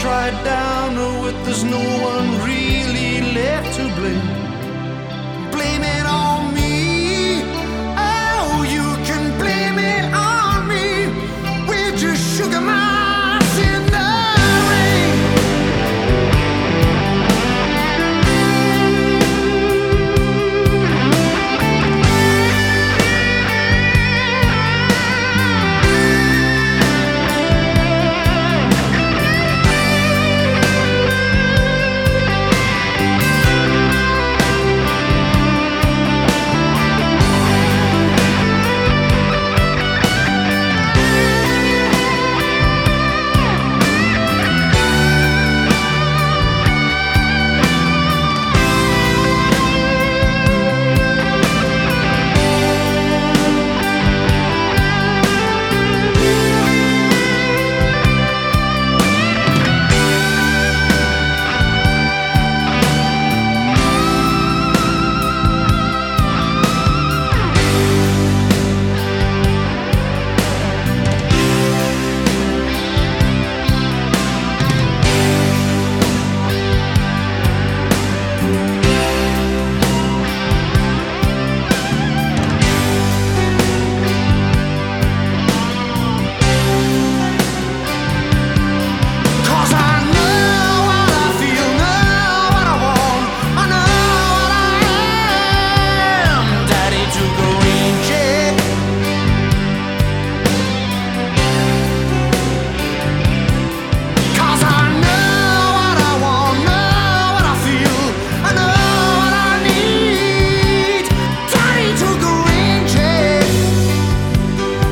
[0.00, 4.39] tried down, with there's no one really left to blame.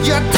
[0.09, 0.38] You're.